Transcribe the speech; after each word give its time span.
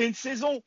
c'est 0.00 0.06
une 0.06 0.14
saison 0.14 0.62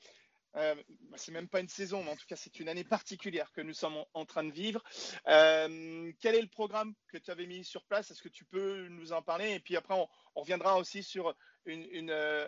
euh, 0.55 0.75
bah, 1.09 1.17
c'est 1.17 1.31
même 1.31 1.47
pas 1.47 1.59
une 1.59 1.67
saison, 1.67 2.04
mais 2.04 2.11
en 2.11 2.15
tout 2.15 2.27
cas, 2.27 2.35
c'est 2.35 2.59
une 2.59 2.70
année 2.70 2.83
particulière 2.83 3.52
que 3.54 3.61
nous 3.61 3.73
sommes 3.73 3.97
en, 4.13 4.25
train 4.25 4.43
de 4.43 4.52
vivre. 4.52 4.84
Euh, 5.27 6.11
quel 6.20 6.36
est 6.36 6.41
le 6.41 6.48
programme 6.48 6.93
que 7.07 7.17
tu 7.17 7.31
avais 7.31 7.48
mis 7.48 7.63
sur 7.63 7.84
place? 7.85 8.11
Est-ce 8.11 8.21
que 8.21 8.30
tu 8.30 8.45
peux 8.45 8.88
nous 8.89 9.13
en 9.13 9.23
parler? 9.23 9.54
Et 9.54 9.59
puis 9.59 9.75
après, 9.75 9.95
on, 9.95 10.07
reviendra 10.35 10.77
aussi 10.77 11.02
sur 11.02 11.35
une, 11.66 12.11
euh, 12.11 12.48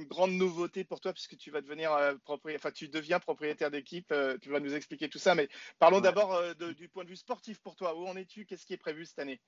grande 0.00 0.32
nouveauté 0.32 0.84
pour 0.84 1.00
toi, 1.00 1.14
puisque 1.14 1.38
tu 1.38 1.50
vas 1.50 1.62
devenir 1.62 1.90
propriétaire, 2.24 2.60
enfin, 2.60 2.72
tu 2.72 2.88
deviens 2.88 3.20
propriétaire 3.20 3.70
d'équipe. 3.70 4.12
tu 4.42 4.50
vas 4.50 4.60
nous 4.60 4.74
expliquer 4.74 5.08
tout 5.08 5.18
ça. 5.18 5.34
Mais 5.34 5.48
parlons 5.78 6.02
d'abord 6.02 6.38
du 6.74 6.90
point 6.90 7.04
de 7.04 7.08
vue 7.08 7.16
sportif 7.16 7.60
pour 7.62 7.74
toi. 7.74 7.96
Où 7.96 8.06
en 8.06 8.16
es-tu? 8.16 8.44
Qu'est-ce 8.44 8.66
qui 8.66 8.74
est 8.74 8.78
prévu 8.78 9.06
cette 9.06 9.18
année? 9.18 9.40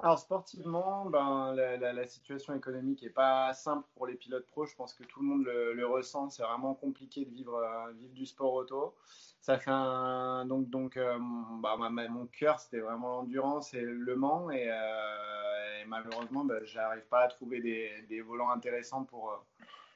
Alors 0.00 0.20
sportivement, 0.20 1.06
ben, 1.06 1.54
la, 1.54 2.06
situation 2.06 2.54
économique 2.54 3.02
n'est 3.02 3.10
pas 3.10 3.52
simple 3.52 3.84
pour 3.96 4.06
les 4.06 4.14
pilotes 4.14 4.46
pro. 4.46 4.64
Je 4.64 4.76
pense 4.76 4.94
que 4.94 5.02
tout 5.02 5.20
le 5.20 5.26
monde 5.26 5.44
le, 5.44 5.86
ressent. 5.86 6.30
C'est 6.30 6.44
vraiment 6.44 6.74
compliqué 6.74 7.24
de 7.24 7.30
vivre, 7.34 7.56
euh, 7.56 7.92
du 8.12 8.24
sport 8.24 8.52
auto. 8.54 8.94
Ça 9.40 9.58
fait 9.58 9.70
donc 10.48 10.68
donc 10.68 10.96
euh, 10.96 11.18
bah, 11.62 11.76
mon 11.78 12.26
cœur 12.26 12.60
c'était 12.60 12.80
vraiment 12.80 13.08
l'endurance 13.08 13.72
et 13.72 13.80
le 13.80 14.16
Mans 14.16 14.50
et, 14.50 14.68
euh, 14.68 15.84
malheureusement 15.86 16.44
ben, 16.44 16.62
j'arrive 16.64 17.06
pas 17.06 17.22
à 17.22 17.28
trouver 17.28 17.60
des, 17.60 18.20
volants 18.20 18.50
intéressants 18.50 19.04
pour 19.04 19.44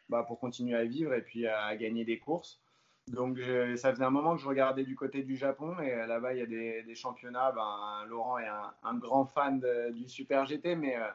bah, 0.08 0.22
pour 0.22 0.38
continuer 0.38 0.76
à 0.76 0.84
vivre 0.84 1.12
et 1.12 1.22
puis 1.22 1.46
à 1.46 1.76
gagner 1.76 2.04
des 2.04 2.18
courses. 2.18 2.61
Donc 3.08 3.38
ça 3.76 3.92
faisait 3.92 4.04
un 4.04 4.10
moment 4.10 4.36
que 4.36 4.42
je 4.42 4.48
regardais 4.48 4.84
du 4.84 4.94
côté 4.94 5.22
du 5.22 5.36
Japon 5.36 5.76
et 5.80 5.92
euh, 5.92 6.06
là-bas 6.06 6.34
il 6.34 6.38
y 6.38 6.42
a 6.42 6.46
des, 6.46 6.94
championnats. 6.94 7.50
Ben, 7.52 8.04
Laurent 8.06 8.38
est 8.38 8.48
un, 8.82 8.94
grand 8.94 9.24
fan 9.24 9.60
du 9.92 10.08
Super 10.08 10.46
GT, 10.46 10.76
mais, 10.76 10.96
euh, 10.96 11.08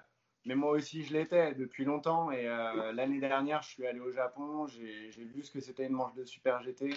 mais 0.45 0.55
moi 0.55 0.71
aussi 0.71 1.03
je 1.03 1.13
l'étais 1.13 1.53
depuis 1.55 1.85
longtemps. 1.85 2.29
Et 2.31 2.47
euh, 2.47 2.91
l'année 2.91 3.19
dernière 3.19 3.61
je 3.61 3.69
suis 3.69 3.87
allé 3.87 3.99
au 3.99 4.11
Japon, 4.11 4.67
j'ai 4.67 5.11
vu 5.15 5.43
ce 5.43 5.51
que 5.51 5.61
c'était 5.61 5.85
une 5.85 5.93
manche 5.93 6.13
de 6.15 6.25
Super 6.25 6.61
GT. 6.61 6.93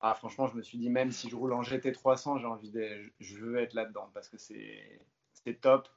Ah, 0.00 0.14
franchement, 0.14 0.46
je 0.46 0.54
me 0.54 0.62
suis 0.62 0.78
dit, 0.78 0.90
même 0.90 1.10
si 1.10 1.28
je 1.28 1.34
roule 1.34 1.52
en 1.52 1.62
GT 1.62 1.90
300, 1.90 2.38
j'ai 2.38 2.46
envie 2.46 2.70
de, 2.70 2.88
je 3.18 3.36
veux 3.38 3.58
être 3.58 3.74
là-dedans 3.74 4.08
parce 4.14 4.28
que 4.28 4.36
c'est 4.38 5.00
top. 5.60 5.88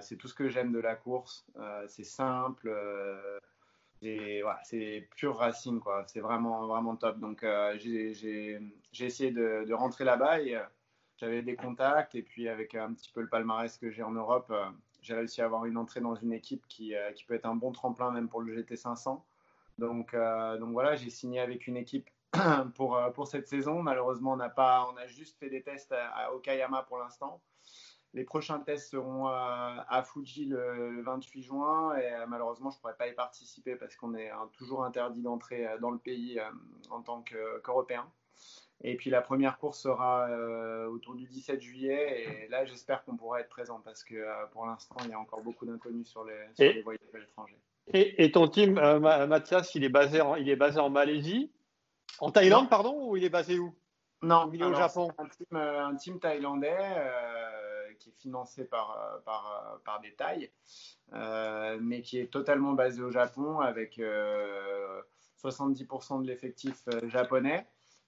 c'est 0.00 0.16
tout 0.16 0.28
ce 0.28 0.34
que 0.34 0.48
j'aime 0.48 0.72
de 0.72 0.78
la 0.78 0.96
course. 0.96 1.46
c'est 1.88 2.04
simple 2.04 2.70
c'est 4.00 5.08
pur 5.16 5.36
racing, 5.36 5.80
quoi. 5.80 6.04
C'est 6.06 6.20
vraiment, 6.20 6.66
vraiment 6.66 6.96
top. 6.96 7.18
Donc, 7.18 7.42
euh, 7.42 7.76
j'ai 7.78 8.60
essayé 9.00 9.30
de, 9.30 9.72
rentrer 9.72 10.04
là-bas 10.04 10.38
euh, 10.40 10.62
j'avais 11.16 11.42
des 11.42 11.56
contacts. 11.56 12.14
Et 12.14 12.22
puis, 12.22 12.48
avec 12.48 12.74
un 12.74 12.92
petit 12.92 13.10
peu 13.10 13.20
le 13.20 13.28
palmarès 13.28 13.76
que 13.78 13.90
j'ai 13.90 14.02
en 14.02 14.12
Europe, 14.12 14.48
euh, 14.50 14.66
j'ai 15.00 15.14
réussi 15.14 15.40
à 15.40 15.46
avoir 15.46 15.64
une 15.64 15.76
entrée 15.76 16.00
dans 16.00 16.14
une 16.14 16.32
équipe 16.32 16.66
qui, 16.68 16.94
qui, 17.14 17.24
peut 17.24 17.34
être 17.34 17.46
un 17.46 17.56
bon 17.56 17.72
tremplin 17.72 18.10
même 18.10 18.28
pour 18.28 18.42
le 18.42 18.54
GT500. 18.54 19.22
Donc, 19.78 20.16
donc 20.58 20.72
voilà, 20.72 20.96
j'ai 20.96 21.10
signé 21.10 21.38
avec 21.40 21.66
une 21.66 21.76
équipe 21.76 22.10
pour, 22.74 22.98
pour 23.14 23.28
cette 23.28 23.46
saison. 23.46 23.82
Malheureusement, 23.82 24.32
on, 24.32 24.40
a 24.40 24.48
pas, 24.48 24.88
on 24.92 24.96
a 24.96 25.06
juste 25.06 25.38
fait 25.38 25.48
des 25.48 25.62
tests 25.62 25.92
à 25.92 26.34
Okayama 26.34 26.82
pour 26.82 26.98
l'instant. 26.98 27.40
Les 28.16 28.24
prochains 28.24 28.60
tests 28.60 28.92
seront 28.92 29.26
à, 29.26 30.02
Fuji 30.02 30.46
le, 30.46 31.02
28 31.02 31.42
juin 31.42 31.94
et 31.98 32.14
euh, 32.14 32.26
malheureusement 32.26 32.70
je 32.70 32.78
ne 32.78 32.80
pourrai 32.80 32.94
pas 32.96 33.08
y 33.08 33.12
participer 33.12 33.76
parce 33.76 33.94
qu'on 33.94 34.14
est 34.14 34.30
toujours 34.56 34.84
interdit 34.84 35.20
d'entrer 35.20 35.66
euh, 35.66 35.76
dans 35.78 35.90
le 35.90 35.98
pays 35.98 36.38
euh, 36.38 36.44
en 36.88 37.02
tant 37.02 37.22
qu'Européen. 37.22 38.06
et 38.80 38.96
puis 38.96 39.10
la 39.10 39.20
première 39.20 39.58
course 39.58 39.82
sera 39.82 40.30
autour 40.88 41.14
du 41.14 41.26
17 41.26 41.60
juillet 41.60 42.22
et 42.22 42.48
là 42.48 42.64
j'espère 42.64 43.04
qu'on 43.04 43.18
pourra 43.18 43.40
être 43.40 43.50
présent 43.50 43.82
parce 43.84 44.02
que 44.02 44.14
pour 44.52 44.64
l'instant 44.64 44.96
il 45.04 45.10
y 45.10 45.12
a 45.12 45.20
encore 45.20 45.42
beaucoup 45.42 45.66
d'inconnus 45.66 46.08
sur 46.08 46.24
les, 46.24 46.72
les 46.72 46.80
voyages 46.80 47.00
à 47.12 47.18
l'étranger. 47.18 47.58
Et, 47.92 48.32
ton 48.32 48.48
team, 48.48 48.80
Mathias, 49.00 49.74
il 49.74 49.84
est, 49.84 49.90
basé 49.90 50.20
en, 50.22 50.34
il 50.34 50.48
est 50.48 50.56
basé 50.56 50.80
en 50.80 50.90
Malaisie? 50.90 51.52
En 52.18 52.32
Thaïlande, 52.32 52.68
pardon, 52.68 53.10
ou 53.10 53.16
il 53.16 53.22
est 53.22 53.30
basé 53.30 53.58
où? 53.58 53.72
Non, 54.22 54.50
il 54.52 54.60
est 54.60 54.64
au 54.64 54.74
Japon? 54.74 55.08
Un 55.18 55.28
team, 55.28 55.56
un 55.56 55.94
team 55.94 56.18
thaïlandais 56.18 56.76
qui 57.98 58.10
est 58.10 58.20
financé 58.20 58.64
par, 58.64 58.90
euh, 58.92 59.18
par, 59.24 59.46
euh, 59.74 59.78
par 59.84 60.00
des 60.00 60.12
tailles, 60.14 60.50
euh, 61.12 61.78
mais 61.80 62.02
qui 62.02 62.18
est 62.18 62.30
totalement 62.30 62.72
basé 62.72 63.02
au 63.02 63.10
Japon 63.10 63.60
avec 63.60 64.00
70% 65.42 66.22
de 66.22 66.26
l'effectif 66.26 66.84
japonais 67.04 67.66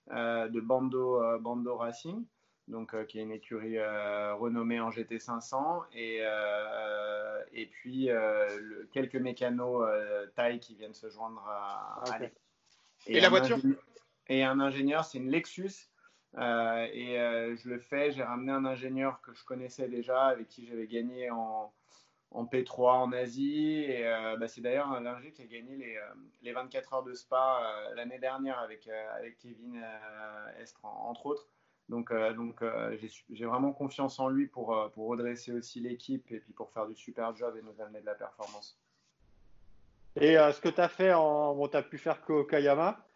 de 0.09 0.60
Bando, 0.60 1.38
Bando 1.38 1.76
Racing 1.76 2.25
donc 2.66 2.94
qui 3.06 3.19
est 3.19 3.22
une 3.22 3.32
écurie 3.32 3.81
renommée 3.81 4.78
en 4.78 4.91
GT500 4.91 5.84
et, 5.94 6.22
et 7.53 7.66
puis 7.66 8.09
quelques 8.93 9.16
mécanos 9.16 9.88
taille 10.34 10.60
qui 10.60 10.75
viennent 10.75 10.94
se 10.94 11.09
joindre 11.09 11.47
à, 11.49 12.19
et, 13.06 13.20
la 13.20 13.28
voiture? 13.31 13.59
et 14.26 14.44
un 14.44 14.60
ingénieur 14.60 15.05
c'est 15.05 15.19
une 15.19 15.31
Lexus 15.31 15.88
euh, 16.37 16.87
et 16.93 17.19
euh, 17.19 17.56
je 17.56 17.69
le 17.69 17.78
fais. 17.78 18.11
J'ai 18.11 18.22
ramené 18.22 18.53
un 18.53 18.65
ingénieur 18.65 19.21
que 19.22 19.33
je 19.34 19.44
connaissais 19.44 19.89
déjà, 19.89 20.27
avec 20.27 20.49
qui 20.49 20.66
j'avais 20.66 20.87
gagné 20.87 21.31
en, 21.31 21.72
en, 22.31 22.44
P3 22.44 22.91
en 22.91 23.12
Asie. 23.12 23.87
Euh, 23.89 24.37
bah, 24.37 24.49
c'est 24.49 24.61
d'ailleurs 24.61 24.93
un 24.93 25.06
ingé 25.06 25.33
qui 25.33 25.43
a 25.43 25.47
gagné 25.47 25.77
les, 25.77 25.99
les 26.43 26.53
24 26.53 26.94
heures 26.94 27.03
de 27.03 27.15
Spa 27.15 27.62
l'année 27.94 28.19
dernière 28.19 28.59
avec, 28.59 28.88
Kevin 29.41 29.83
Estre, 30.61 30.84
entre 30.84 31.27
autres. 31.27 31.49
Donc, 31.88 32.12
j'ai 33.31 33.47
vraiment 33.47 33.72
confiance 33.72 34.19
en 34.19 34.28
lui 34.28 34.47
pour, 34.47 34.69
redresser 34.97 35.53
aussi 35.53 35.81
l'équipe 35.81 36.31
et 36.31 36.41
puis 36.41 36.53
pour 36.53 36.71
faire 36.71 36.87
du 36.87 36.94
super 36.94 37.34
job 37.34 37.56
et 37.56 37.62
nous 37.62 37.81
amener 37.81 38.00
de 38.00 38.06
la 38.06 38.15
performance. 38.15 38.78
Et 40.17 40.34
ce 40.34 40.61
que 40.61 40.69
tu 40.69 40.81
as 40.81 40.88
fait, 40.88 41.15
en, 41.15 41.55
bon, 41.55 41.67
tu 41.69 41.78
as 41.78 41.83
pu 41.83 41.97
faire 41.97 42.21
Kayama? 42.50 43.08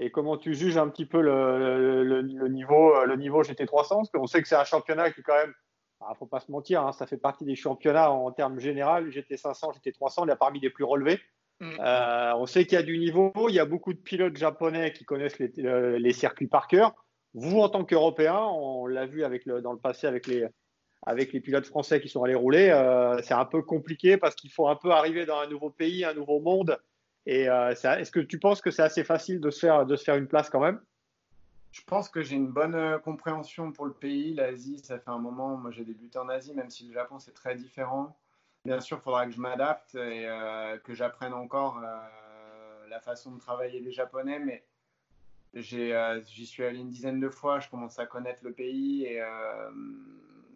Et 0.00 0.10
comment 0.10 0.36
tu 0.36 0.54
juges 0.54 0.76
un 0.76 0.88
petit 0.88 1.06
peu 1.06 1.20
le, 1.20 2.02
le, 2.02 2.48
niveau, 2.48 3.04
le 3.04 3.16
niveau 3.16 3.42
GT300 3.42 3.88
Parce 3.88 4.10
qu'on 4.10 4.26
sait 4.26 4.42
que 4.42 4.48
c'est 4.48 4.56
un 4.56 4.64
championnat 4.64 5.10
qui, 5.10 5.22
quand 5.22 5.34
même, 5.34 5.52
il 5.52 6.00
bah, 6.00 6.06
ne 6.10 6.16
faut 6.16 6.26
pas 6.26 6.40
se 6.40 6.50
mentir, 6.50 6.86
hein, 6.86 6.92
ça 6.92 7.06
fait 7.06 7.18
partie 7.18 7.44
des 7.44 7.56
championnats 7.56 8.10
en, 8.10 8.30
termes 8.32 8.58
généraux. 8.58 9.02
GT500, 9.02 9.78
GT300, 9.78 10.24
il 10.24 10.28
y 10.28 10.32
a 10.32 10.36
parmi 10.36 10.60
les 10.60 10.70
plus 10.70 10.84
relevés. 10.84 11.20
Mm. 11.60 11.76
Euh, 11.80 12.32
on 12.36 12.46
sait 12.46 12.64
qu'il 12.64 12.76
y 12.76 12.80
a 12.80 12.82
du 12.82 12.98
niveau, 12.98 13.32
il 13.48 13.54
y 13.54 13.60
a 13.60 13.66
beaucoup 13.66 13.92
de 13.92 13.98
pilotes 13.98 14.36
japonais 14.36 14.92
qui 14.92 15.04
connaissent 15.04 15.38
les, 15.38 15.52
les 15.56 16.12
circuits 16.12 16.48
par 16.48 16.66
cœur. 16.66 16.94
Vous, 17.34 17.60
en 17.60 17.68
tant 17.68 17.84
qu'Européen, 17.84 18.38
on 18.38 18.86
l'a 18.86 19.06
vu 19.06 19.22
avec 19.22 19.44
le, 19.44 19.60
dans 19.60 19.72
le 19.72 19.78
passé 19.78 20.06
avec 20.06 20.26
les, 20.26 20.46
avec 21.02 21.32
les 21.32 21.40
pilotes 21.40 21.66
français 21.66 22.00
qui 22.00 22.08
sont 22.08 22.22
allés 22.24 22.34
rouler, 22.34 22.70
euh, 22.70 23.20
c'est 23.22 23.34
un 23.34 23.44
peu 23.44 23.62
compliqué 23.62 24.16
parce 24.16 24.34
qu'il 24.34 24.50
faut 24.50 24.68
un 24.68 24.76
peu 24.76 24.90
arriver 24.90 25.24
dans 25.26 25.38
un 25.38 25.46
nouveau 25.46 25.70
pays, 25.70 26.04
un 26.04 26.14
nouveau 26.14 26.40
monde. 26.40 26.78
Et 27.30 27.48
euh, 27.48 27.70
est-ce 27.70 28.10
que 28.10 28.18
tu 28.18 28.40
penses 28.40 28.60
que 28.60 28.72
c'est 28.72 28.82
assez 28.82 29.04
facile 29.04 29.40
de 29.40 29.50
se, 29.50 29.60
faire, 29.60 29.86
de 29.86 29.94
se 29.94 30.02
faire 30.02 30.16
une 30.16 30.26
place 30.26 30.50
quand 30.50 30.58
même? 30.58 30.80
Je 31.70 31.80
pense 31.86 32.08
que 32.08 32.22
j'ai 32.22 32.34
une 32.34 32.48
bonne 32.48 32.74
euh, 32.74 32.98
compréhension 32.98 33.70
pour 33.70 33.86
le 33.86 33.92
pays. 33.92 34.34
L'Asie, 34.34 34.80
ça 34.80 34.98
fait 34.98 35.10
un 35.10 35.20
moment. 35.20 35.56
Moi, 35.56 35.70
j'ai 35.70 35.84
débuté 35.84 36.18
en 36.18 36.28
Asie, 36.28 36.52
même 36.54 36.70
si 36.70 36.88
le 36.88 36.92
Japon, 36.92 37.20
c'est 37.20 37.32
très 37.32 37.54
différent. 37.54 38.18
Bien 38.64 38.80
sûr, 38.80 38.96
il 38.96 39.02
faudra 39.02 39.26
que 39.26 39.32
je 39.32 39.40
m'adapte 39.40 39.94
et 39.94 40.26
euh, 40.26 40.76
que 40.78 40.92
j'apprenne 40.92 41.32
encore 41.32 41.80
la 41.80 42.98
façon 42.98 43.30
de 43.30 43.38
travailler 43.38 43.80
des 43.80 43.92
Japonais. 43.92 44.40
Mais 44.40 44.64
j'y 45.54 46.46
suis 46.46 46.64
allé 46.64 46.80
une 46.80 46.90
dizaine 46.90 47.20
de 47.20 47.28
fois. 47.28 47.60
Je 47.60 47.70
commence 47.70 48.00
à 48.00 48.06
connaître 48.06 48.40
le 48.42 48.52
pays 48.52 49.04
et 49.04 49.22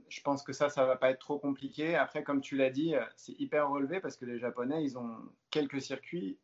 je 0.09 0.21
pense 0.23 0.43
que 0.43 0.53
ça, 0.53 0.69
ça 0.71 0.85
va 0.85 0.97
pas 0.97 1.11
être 1.11 1.21
trop 1.21 1.39
compliqué. 1.39 1.95
Après, 1.95 2.25
comme 2.25 2.41
tu 2.41 2.57
l'as 2.57 2.71
dit, 2.71 2.95
c'est 3.15 3.39
hyper 3.41 3.71
relevé 3.71 4.01
parce 4.01 4.17
que 4.17 4.25
les 4.25 4.41
Japonais, 4.41 4.83
ils 4.83 4.99
ont 4.99 5.17
quelques 5.53 5.81
circuits 5.81 6.37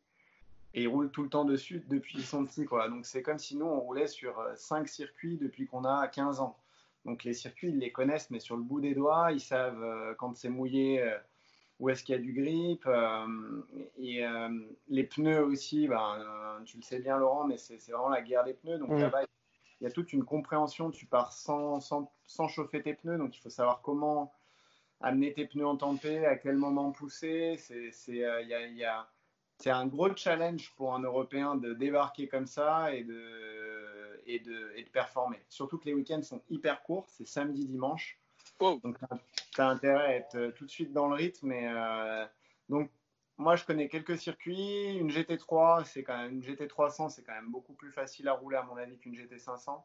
et 0.73 0.83
ils 0.83 0.87
roulent 0.87 1.11
tout 1.11 1.23
le 1.23 1.29
temps 1.29 1.45
dessus 1.45 1.83
depuis 1.89 2.15
qu'ils 2.15 2.25
sont 2.25 2.45
petits. 2.45 2.65
Quoi. 2.65 2.89
Donc 2.89 3.05
c'est 3.05 3.21
comme 3.21 3.39
si 3.39 3.55
nous, 3.57 3.65
on 3.65 3.79
roulait 3.79 4.07
sur 4.07 4.39
euh, 4.39 4.53
cinq 4.55 4.87
circuits 4.87 5.37
depuis 5.37 5.67
qu'on 5.67 5.83
a 5.83 6.07
15 6.07 6.39
ans. 6.39 6.57
Donc 7.05 7.23
les 7.23 7.33
circuits, 7.33 7.69
ils 7.69 7.79
les 7.79 7.91
connaissent, 7.91 8.29
mais 8.29 8.39
sur 8.39 8.55
le 8.55 8.63
bout 8.63 8.79
des 8.79 8.93
doigts, 8.93 9.31
ils 9.31 9.41
savent 9.41 9.83
euh, 9.83 10.13
quand 10.15 10.35
c'est 10.35 10.49
mouillé, 10.49 11.01
euh, 11.01 11.17
où 11.79 11.89
est-ce 11.89 12.03
qu'il 12.03 12.15
y 12.15 12.17
a 12.17 12.21
du 12.21 12.31
grip. 12.31 12.87
et 13.97 14.23
les 14.87 15.03
pneus 15.03 15.43
aussi, 15.43 15.87
ben, 15.87 16.61
tu 16.63 16.77
le 16.77 16.83
sais 16.83 16.99
bien 16.99 17.17
Laurent, 17.17 17.45
mais 17.45 17.57
c'est 17.57 17.79
vraiment 17.89 18.09
la 18.09 18.21
guerre 18.21 18.43
des 18.43 18.53
pneus. 18.53 18.77
Donc 18.77 18.91
là-bas, 18.91 19.23
il 19.23 19.85
y 19.85 19.87
a 19.87 19.89
toute 19.89 20.13
une 20.13 20.23
compréhension. 20.23 20.91
Tu 20.91 21.07
pars 21.07 21.33
sans, 21.33 21.79
sans, 21.79 22.11
sans, 22.27 22.47
chauffer 22.47 22.83
tes 22.83 22.93
pneus, 22.93 23.17
donc 23.17 23.35
il 23.35 23.39
faut 23.39 23.49
savoir 23.49 23.81
comment 23.81 24.31
amener 24.99 25.33
tes 25.33 25.47
pneus 25.47 25.65
en 25.65 25.75
tempête, 25.75 26.23
à 26.23 26.35
quel 26.35 26.55
moment 26.55 26.91
pousser. 26.91 27.59
Il 28.07 28.15
y 28.15 28.25
a, 28.25 28.41
y 28.43 28.83
a 28.83 29.09
c'est 29.61 29.69
un 29.69 29.85
gros 29.85 30.15
challenge 30.15 30.73
pour 30.75 30.95
un 30.95 31.01
Européen 31.01 31.55
de 31.55 31.73
débarquer 31.73 32.27
comme 32.27 32.47
ça 32.47 32.93
et 32.95 33.03
de, 33.03 34.21
et 34.25 34.39
de, 34.39 34.71
et 34.75 34.83
de 34.83 34.89
performer. 34.89 35.39
Surtout 35.49 35.77
que 35.77 35.85
les 35.85 35.93
week-ends 35.93 36.23
sont 36.23 36.41
hyper 36.49 36.81
courts, 36.81 37.05
c'est 37.09 37.27
samedi, 37.27 37.65
dimanche. 37.65 38.19
Donc, 38.59 38.97
tu 39.53 39.61
as, 39.61 39.67
intérêt 39.67 40.05
à 40.05 40.15
être 40.15 40.35
euh, 40.35 40.51
tout 40.51 40.65
de 40.65 40.71
suite 40.71 40.91
dans 40.93 41.07
le 41.07 41.15
rythme. 41.15 41.51
Euh, 41.51 42.25
donc, 42.69 42.89
moi, 43.37 43.55
je 43.55 43.63
connais 43.63 43.87
quelques 43.87 44.17
circuits. 44.17 44.95
Une 44.97 45.09
GT3, 45.09 45.85
c'est 45.85 46.03
quand 46.03 46.17
même 46.17 46.33
une 46.33 46.43
GT300, 46.43 47.09
c'est 47.09 47.23
quand 47.23 47.33
même 47.33 47.51
beaucoup 47.51 47.73
plus 47.73 47.91
facile 47.91 48.27
à 48.27 48.33
rouler 48.33 48.57
à 48.57 48.63
mon 48.63 48.77
avis 48.77 48.97
qu'une 48.97 49.15
GT500. 49.15 49.81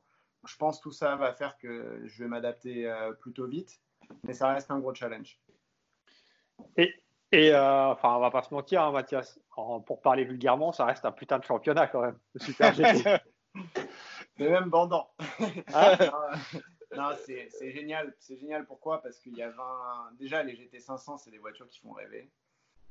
Je 0.46 0.56
pense 0.56 0.78
que 0.78 0.84
tout 0.84 0.93
ça 0.93 1.17
va 1.17 1.32
faire 1.32 1.58
que 1.58 2.02
je 2.05 2.23
vais 2.23 2.28
m'adapter 2.28 2.87
euh, 2.87 3.12
plutôt 3.12 3.46
vite, 3.46 3.81
mais 4.25 4.32
ça 4.32 4.52
reste 4.52 4.70
un 4.70 4.78
gros 4.78 4.94
challenge. 4.94 5.38
Et 6.76 6.94
Et 7.32 7.52
euh, 7.52 7.88
enfin, 7.88 8.14
on 8.17 8.20
va 8.20 8.31
pas 8.31 8.43
se 8.43 8.55
mentir, 8.55 8.82
hein, 8.82 8.93
Mathias. 8.93 9.38
pour 9.55 10.00
parler 10.00 10.25
vulgairement, 10.25 10.73
ça 10.73 10.84
reste 10.84 11.05
un 11.05 11.12
putain 11.12 11.38
de 11.38 11.44
championnat 11.44 11.88
quand 11.88 12.02
même. 12.02 12.19
Super 12.37 12.73
GT. 12.73 13.02
c'est 14.37 14.50
même 14.50 14.70
bandant. 14.70 15.11
Ah. 15.75 15.96
non, 16.96 17.11
c'est 17.25 17.73
génial. 17.73 18.14
C'est 18.20 18.37
génial 18.37 18.64
pourquoi? 18.64 19.02
Parce 19.02 19.19
qu'il 19.19 19.37
y 19.37 19.43
a 19.43 19.50
20. 19.50 19.62
Déjà, 20.19 20.43
les 20.43 20.55
GT 20.55 20.78
500, 20.78 21.19
c'est 21.19 21.31
des 21.31 21.38
voitures 21.38 21.69
qui 21.69 21.81
font 21.81 21.93
rêver. 21.93 22.31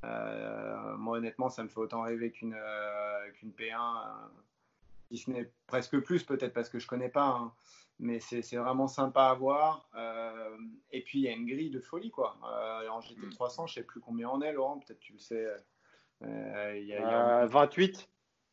Euh, 0.04 0.96
moi, 0.96 1.16
honnêtement, 1.16 1.48
ça 1.48 1.62
me 1.62 1.68
fait 1.68 1.78
autant 1.78 2.02
rêver 2.02 2.30
qu'une 2.30 2.54
euh, 2.54 3.30
qu'une 3.32 3.52
P1, 3.52 3.76
si 5.10 5.16
ce 5.18 5.30
n'est 5.30 5.50
presque 5.66 5.98
plus, 6.00 6.22
peut-être 6.24 6.52
parce 6.52 6.68
que 6.68 6.78
je 6.78 6.86
connais 6.86 7.08
pas. 7.08 7.26
Hein 7.26 7.52
mais 7.98 8.20
c'est 8.20 8.56
vraiment 8.56 8.88
sympa 8.88 9.24
à 9.24 9.34
voir. 9.34 9.88
Euh, 9.94 10.56
et 10.90 11.02
puis 11.02 11.20
il 11.20 11.22
y 11.22 11.28
a 11.28 11.32
une 11.32 11.46
grille 11.46 11.70
de 11.70 11.80
folie 11.80 12.10
quoi. 12.10 12.36
Euh, 12.44 12.88
en 12.88 13.00
GT300, 13.00 13.68
je 13.68 13.74
sais 13.74 13.82
plus 13.82 14.00
combien 14.00 14.28
on 14.28 14.40
est, 14.42 14.52
Laurent, 14.52 14.78
peut-être 14.78 15.00
tu 15.00 15.12
le 15.12 15.18
sais. 15.18 15.46
Euh, 16.22 16.78
y 16.78 16.94
a, 16.94 17.46
28, 17.46 18.08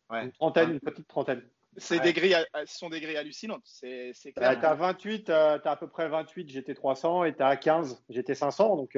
ouais. 0.09 0.23
une 0.25 0.31
trentaine, 0.31 0.71
une 0.71 0.79
petite 0.79 1.07
trentaine. 1.07 1.41
C'est 1.77 1.99
des 1.99 2.13
grilles, 2.13 2.37
ce 2.65 2.77
sont 2.77 2.89
des 2.89 3.01
grilles 3.01 3.17
hallucinantes, 3.17 3.63
c'est 3.65 4.13
clair. 4.35 4.59
tu 4.59 4.65
as 4.65 4.75
28, 4.75 5.25
tu 5.25 5.31
as 5.31 5.59
à 5.63 5.75
peu 5.75 5.87
près 5.87 6.07
28 6.07 6.51
GT300 6.51 7.27
et 7.27 7.35
tu 7.35 7.41
as 7.41 7.57
15 7.57 8.03
GT500. 8.11 8.77
Donc, 8.77 8.95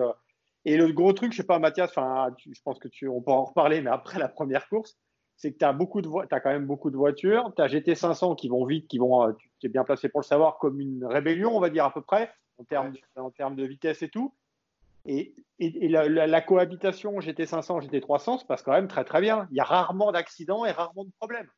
et 0.65 0.75
le 0.75 0.91
gros 0.91 1.13
truc, 1.13 1.31
je 1.31 1.37
sais 1.37 1.45
pas, 1.45 1.57
Mathias, 1.57 1.91
je 1.93 2.61
pense 2.63 2.79
que 2.79 2.89
tu, 2.89 3.07
on 3.07 3.21
pourra 3.21 3.37
en 3.37 3.45
reparler, 3.45 3.81
mais 3.81 3.91
après 3.91 4.19
la 4.19 4.27
première 4.27 4.67
course, 4.67 4.97
c'est 5.37 5.51
que 5.51 5.57
tu 5.57 5.65
as, 5.65 5.73
beaucoup 5.73 6.01
de 6.01 6.09
as 6.33 6.39
quand 6.39 6.49
même 6.49 6.65
beaucoup 6.65 6.89
de 6.89 6.97
voitures. 6.97 7.51
Tu 7.55 7.61
as 7.61 7.67
GT500 7.67 8.35
qui 8.35 8.47
vont 8.47 8.65
vite, 8.65 8.87
qui 8.87 8.97
vont, 8.97 9.27
euh, 9.27 9.33
tu 9.59 9.67
es 9.67 9.69
bien 9.69 9.83
placé 9.83 10.09
pour 10.09 10.21
le 10.21 10.25
savoir, 10.25 10.57
comme 10.57 10.79
une 10.79 11.05
rébellion, 11.05 11.55
on 11.55 11.59
va 11.59 11.69
dire 11.69 11.85
à 11.85 11.93
peu 11.93 12.01
près, 12.01 12.31
en 12.57 12.63
termes, 12.63 12.91
de, 12.91 12.99
en 13.17 13.31
termes 13.31 13.55
de 13.55 13.65
vitesse 13.65 14.01
et 14.01 14.09
tout. 14.09 14.33
Et, 15.07 15.35
et, 15.59 15.87
la, 15.87 16.41
cohabitation 16.41 17.19
GT500, 17.19 17.87
GT300 17.87 18.39
se 18.39 18.45
passe 18.45 18.63
quand 18.63 18.71
même 18.71 18.87
très 18.87 19.03
très 19.03 19.21
bien. 19.21 19.47
Il 19.51 19.57
y 19.57 19.59
a 19.59 19.63
rarement 19.63 20.11
d'accidents 20.11 20.65
et 20.65 20.71
rarement 20.71 21.03
de 21.03 21.11
problèmes. 21.19 21.49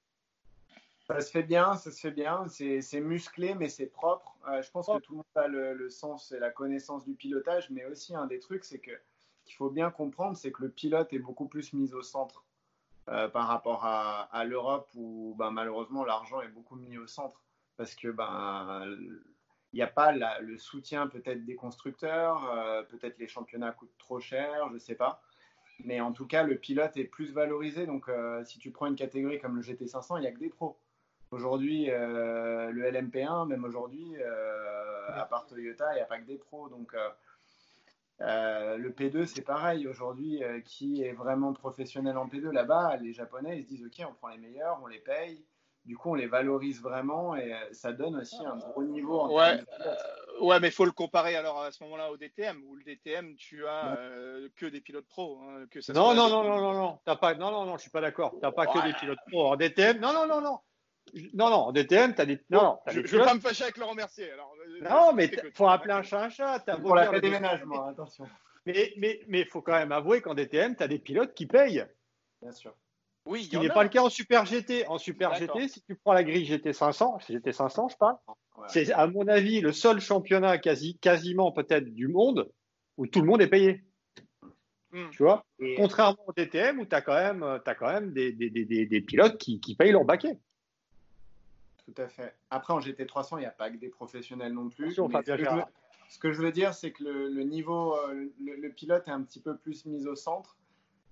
Ça 1.07 1.21
se 1.21 1.31
fait 1.31 1.43
bien, 1.43 1.75
ça 1.75 1.89
se 1.89 1.99
fait 2.01 2.11
bien. 2.11 2.45
C'est 2.49 2.99
musclé, 2.99 3.55
mais 3.55 3.69
c'est 3.69 3.85
propre. 3.85 4.35
Euh, 4.49 4.61
je 4.61 4.69
pense 4.71 4.87
que 4.87 4.97
tout 4.99 5.13
le 5.13 5.17
monde 5.17 5.25
a 5.35 5.47
le, 5.47 5.89
sens 5.89 6.33
et 6.33 6.39
la 6.39 6.49
connaissance 6.49 7.05
du 7.05 7.13
pilotage, 7.13 7.69
mais 7.69 7.85
aussi 7.85 8.13
un 8.13 8.25
des 8.25 8.39
trucs, 8.39 8.65
c'est 8.65 8.79
que 8.79 8.91
qu'il 9.45 9.55
faut 9.55 9.69
bien 9.69 9.91
comprendre, 9.91 10.35
c'est 10.35 10.51
que 10.51 10.63
le 10.63 10.69
pilote 10.69 11.13
est 11.13 11.19
beaucoup 11.19 11.47
plus 11.47 11.71
mis 11.71 11.93
au 11.93 12.01
centre. 12.01 12.43
Euh, 13.09 13.29
par 13.29 13.47
rapport 13.47 13.85
à, 13.85 14.43
l'Europe 14.43 14.89
où 14.93 15.33
ben, 15.39 15.49
malheureusement 15.49 16.03
l'argent 16.03 16.41
est 16.41 16.49
beaucoup 16.49 16.75
mis 16.75 16.97
au 16.97 17.07
centre 17.07 17.41
parce 17.77 17.95
que 17.95 18.09
ben 18.09 18.83
il 19.71 19.77
n'y 19.77 19.81
a 19.81 19.87
pas 19.87 20.11
le 20.11 20.57
soutien 20.57 21.07
peut-être 21.07 21.45
des 21.45 21.55
constructeurs, 21.55 22.51
euh, 22.51 22.83
peut-être 22.83 23.17
les 23.17 23.27
championnats 23.27 23.71
coûtent 23.71 23.97
trop 23.97 24.19
cher, 24.19 24.67
je 24.69 24.73
ne 24.73 24.79
sais 24.79 24.95
pas. 24.95 25.21
Mais 25.85 26.01
en 26.01 26.11
tout 26.11 26.25
cas, 26.25 26.43
le 26.43 26.57
pilote 26.57 26.97
est 26.97 27.05
plus 27.05 27.31
valorisé. 27.31 27.85
Donc, 27.85 28.09
euh, 28.09 28.43
si 28.43 28.59
tu 28.59 28.71
prends 28.71 28.87
une 28.87 28.95
catégorie 28.95 29.39
comme 29.39 29.55
le 29.55 29.61
GT500, 29.61 30.17
il 30.17 30.21
n'y 30.21 30.27
a 30.27 30.31
que 30.31 30.39
des 30.39 30.49
pros. 30.49 30.77
Aujourd'hui, 31.31 31.85
le 31.85 32.91
LMP1, 32.91 33.47
même 33.47 33.63
aujourd'hui, 33.63 34.15
à 35.09 35.25
part 35.25 35.45
Toyota, 35.45 35.91
il 35.93 35.95
n'y 35.95 36.01
a 36.01 36.05
pas 36.05 36.19
que 36.19 36.25
des 36.25 36.37
pros. 36.37 36.69
Donc, 36.69 36.95
euh, 38.21 38.77
le 38.77 38.89
P2, 38.91 39.25
c'est 39.25 39.41
pareil. 39.41 39.87
Aujourd'hui, 39.87 40.43
euh, 40.43 40.59
qui 40.61 41.03
est 41.03 41.13
vraiment 41.13 41.53
professionnel 41.53 42.17
en 42.17 42.27
P2 42.27 42.49
là-bas 42.49 42.97
Les 42.97 43.13
Japonais, 43.13 43.59
ils 43.59 43.63
se 43.63 43.67
disent 43.67 43.85
OK, 43.85 44.07
on 44.09 44.13
prend 44.13 44.29
les 44.29 44.37
meilleurs, 44.37 44.79
on 44.83 44.87
les 44.87 44.99
paye. 44.99 45.45
Du 45.85 45.95
coup, 45.95 46.11
on 46.11 46.15
les 46.15 46.27
valorise 46.27 46.81
vraiment 46.81 47.35
et 47.35 47.53
euh, 47.53 47.57
ça 47.71 47.93
donne 47.93 48.17
aussi 48.17 48.43
un 48.45 48.57
gros 48.57 48.83
niveau. 48.83 49.21
En 49.21 49.33
ouais, 49.33 49.63
ouais, 50.41 50.59
mais 50.59 50.67
il 50.67 50.73
faut 50.73 50.83
le 50.83 50.91
comparer 50.91 51.37
alors 51.37 51.61
à 51.61 51.71
ce 51.71 51.81
moment-là 51.83 52.11
au 52.11 52.17
DTM 52.17 52.61
où 52.67 52.75
le 52.75 52.83
DTM, 52.83 53.35
tu 53.35 53.65
as 53.65 53.97
que 54.57 54.65
des 54.65 54.81
pilotes 54.81 55.07
pros. 55.07 55.39
Hein, 55.43 55.65
que 55.71 55.79
ça 55.79 55.93
non, 55.93 56.13
non, 56.13 56.27
non, 56.27 56.43
non, 56.43 56.57
non, 56.57 56.73
non, 56.73 56.99
non, 57.05 57.15
pas, 57.15 57.35
non, 57.35 57.51
non, 57.51 57.65
non, 57.65 57.77
je 57.77 57.83
suis 57.83 57.91
pas 57.91 58.01
d'accord. 58.01 58.35
T'as 58.41 58.51
pas 58.51 58.65
que 58.65 58.85
des 58.85 58.93
pilotes 58.93 59.19
pros 59.27 59.47
en 59.47 59.55
DTM. 59.55 59.99
Non, 59.99 60.11
non, 60.11 60.27
non, 60.27 60.41
non. 60.41 60.59
Non, 61.33 61.49
non, 61.49 61.55
en 61.55 61.71
DTM, 61.71 62.15
tu 62.15 62.21
as 62.21 62.25
des. 62.25 62.39
Non, 62.49 62.79
je 62.87 62.99
ne 62.99 63.07
veux 63.07 63.19
pas 63.19 63.33
me 63.33 63.39
fâcher 63.39 63.63
avec 63.63 63.77
Laurent 63.77 63.95
Mercier. 63.95 64.31
Alors, 64.31 64.53
euh, 64.67 64.89
non, 64.89 65.13
mais 65.13 65.25
il 65.25 65.51
faut 65.53 65.67
appeler 65.67 65.93
un 65.93 66.03
chat 66.03 66.23
un 66.23 66.29
chat. 66.29 66.59
Pour 66.81 66.95
la 66.95 67.19
déménagement, 67.19 67.87
attention. 67.87 68.27
Mais 68.65 68.91
il 68.95 68.99
mais, 68.99 69.21
mais 69.27 69.45
faut 69.45 69.61
quand 69.61 69.73
même 69.73 69.91
avouer 69.91 70.21
qu'en 70.21 70.33
DTM, 70.33 70.75
tu 70.75 70.83
as 70.83 70.87
des 70.87 70.99
pilotes 70.99 71.33
qui 71.33 71.45
payent. 71.45 71.85
Bien 72.41 72.51
sûr. 72.51 72.75
Oui, 73.27 73.43
Ce 73.43 73.49
qui 73.49 73.57
n'est 73.57 73.69
pas 73.69 73.83
le 73.83 73.89
cas 73.89 74.01
en 74.01 74.09
Super 74.09 74.45
GT. 74.45 74.87
En 74.87 74.97
Super 74.97 75.33
GT, 75.33 75.67
si 75.67 75.81
tu 75.81 75.95
prends 75.95 76.13
la 76.13 76.23
grille 76.23 76.45
GT 76.45 76.73
500, 76.73 77.19
GT 77.27 77.51
500, 77.51 77.89
je 77.89 77.97
parle, 77.97 78.15
c'est 78.67 78.91
à 78.91 79.07
mon 79.07 79.27
avis 79.27 79.61
le 79.61 79.71
seul 79.71 79.99
championnat 79.99 80.57
quasi, 80.57 80.97
quasiment 80.97 81.51
peut-être 81.51 81.93
du 81.93 82.07
monde 82.07 82.49
où 82.97 83.05
tout 83.05 83.21
le 83.21 83.27
monde 83.27 83.41
est 83.41 83.47
payé. 83.47 83.83
Hmm. 84.91 85.09
Tu 85.11 85.23
vois? 85.23 85.45
Contrairement 85.75 86.23
au 86.25 86.33
DTM 86.33 86.79
où 86.79 86.85
tu 86.85 86.95
as 86.95 87.01
quand 87.01 87.15
même, 87.15 87.43
as 87.43 87.75
quand 87.75 87.91
même 87.91 88.13
des, 88.13 88.31
des, 88.31 88.49
des, 88.49 88.85
des 88.85 89.01
pilotes 89.01 89.37
qui, 89.37 89.59
qui, 89.59 89.75
payent 89.75 89.91
leur 89.91 90.05
baquet. 90.05 90.39
Tout 91.87 92.01
à 92.01 92.07
fait. 92.07 92.35
Après, 92.49 92.73
en 92.73 92.79
GT300, 92.79 93.37
il 93.37 93.39
n'y 93.39 93.45
a 93.45 93.51
pas 93.51 93.69
que 93.69 93.77
des 93.77 93.87
professionnels 93.87 94.51
non 94.51 94.69
plus. 94.69 94.91
ce, 94.91 96.19
que 96.19 96.33
je 96.33 96.41
veux, 96.41 96.51
dire, 96.51 96.73
c'est 96.73 96.91
que 96.91 97.03
le, 97.03 97.43
niveau, 97.43 97.95
euh, 97.95 98.25
le, 98.41 98.69
pilote 98.69 99.07
est 99.07 99.11
un 99.11 99.21
petit 99.21 99.39
peu 99.39 99.55
plus 99.55 99.85
mis 99.85 100.05
au 100.05 100.15
centre 100.15 100.57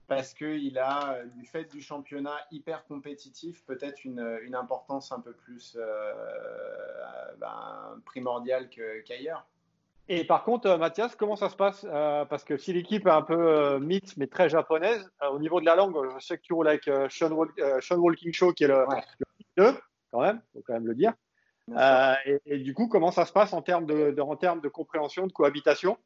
parce 0.07 0.33
qu'il 0.33 0.77
a, 0.77 1.13
euh, 1.13 1.25
du 1.38 1.45
fait 1.45 1.72
du 1.72 1.81
championnat 1.81 2.38
hyper 2.51 2.86
compétitif, 2.86 3.63
peut-être 3.66 4.04
une, 4.04 4.19
importance 4.54 5.13
un 5.13 5.22
peu 5.22 5.31
plus 5.31 5.77
euh, 5.80 6.13
ben, 7.39 8.01
primordiale 8.04 8.69
qu'ailleurs. 9.06 9.45
Et 10.10 10.25
par 10.25 10.44
contre, 10.44 10.77
Mathias, 10.77 11.16
comment 11.16 11.38
ça 11.38 11.50
se 11.50 11.56
passe 11.56 11.88
Parce 12.30 12.44
que 12.44 12.57
si 12.57 12.74
l'équipe 12.74 13.07
est 13.07 13.12
un 13.12 13.22
peu 13.22 13.80
mythe, 13.80 14.18
mais 14.18 14.27
très 14.27 14.50
japonaise, 14.50 15.10
au 15.31 15.39
niveau 15.39 15.62
de 15.62 15.66
la 15.66 15.75
langue, 15.75 15.95
je 16.16 16.24
sais 16.24 16.38
que 16.38 16.44
tu 16.44 16.54
roules 16.54 16.68
avec 16.68 16.89
Sean, 17.10 17.31
Walking 17.31 18.33
Show, 18.33 18.51
qui 18.51 18.66
est 18.66 18.68
le, 18.68 18.86
ouais 19.57 19.74
quand 20.11 20.21
même, 20.21 20.41
faut 20.53 20.61
quand 20.65 20.73
même 20.73 20.87
le 20.87 20.95
dire. 20.95 21.13
Euh, 21.71 22.13
et, 22.45 22.59
du 22.59 22.73
coup, 22.73 22.87
comment 22.87 23.11
ça 23.11 23.25
se 23.25 23.33
passe 23.33 23.53
en 23.53 23.61
termes 23.61 23.85
de, 23.85 24.19
en 24.19 24.35
termes 24.35 24.61
de 24.61 24.69
compréhension, 24.69 25.27
de 25.27 25.31
cohabitation? 25.31 25.97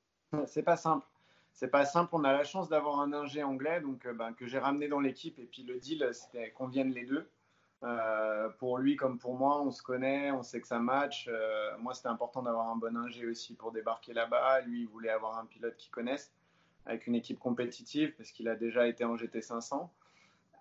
C'est 0.46 0.64
pas 0.64 0.78
simple. 0.78 1.06
C'est 1.54 1.68
pas 1.68 1.86
simple. 1.86 2.10
On 2.14 2.24
a 2.24 2.32
la 2.32 2.44
chance 2.44 2.70
d'avoir 2.70 3.02
un 3.02 3.12
ingé 3.12 3.44
anglais, 3.44 3.82
donc 3.82 4.06
euh, 4.06 4.14
ben, 4.14 4.34
que 4.34 4.48
j'ai 4.48 4.60
ramené 4.60 4.88
dans 4.88 5.00
l'équipe. 5.00 5.38
Et 5.40 5.46
puis 5.46 5.64
le 5.64 5.78
deal, 5.78 6.08
c'était 6.14 6.52
qu'on 6.52 6.68
vienne 6.68 6.92
les 6.92 7.06
deux. 7.06 7.30
Euh, 7.84 8.50
pour 8.60 8.78
lui 8.78 8.98
comme 8.98 9.20
pour 9.20 9.36
moi, 9.36 9.62
on 9.62 9.72
se 9.72 9.82
connaît, 9.82 10.32
on 10.32 10.44
sait 10.44 10.60
que 10.60 10.68
ça 10.68 10.80
match. 10.80 11.30
moi, 11.80 11.94
c'était 11.94 12.10
important 12.10 12.42
d'avoir 12.42 12.68
un 12.68 12.76
bon 12.76 12.96
ingé 12.96 13.26
aussi 13.26 13.54
pour 13.56 13.72
débarquer 13.72 14.14
là-bas. 14.14 14.62
Lui, 14.62 14.82
il 14.82 14.88
voulait 14.88 15.10
avoir 15.10 15.38
un 15.38 15.46
pilote 15.46 15.76
qu'il 15.78 15.92
connaisse 15.92 16.32
avec 16.86 17.08
une 17.08 17.16
équipe 17.16 17.40
compétitive 17.40 18.14
parce 18.18 18.32
qu'il 18.32 18.48
a 18.48 18.56
déjà 18.56 18.88
été 18.88 19.04
en 19.04 19.16
GT500. 19.16 19.90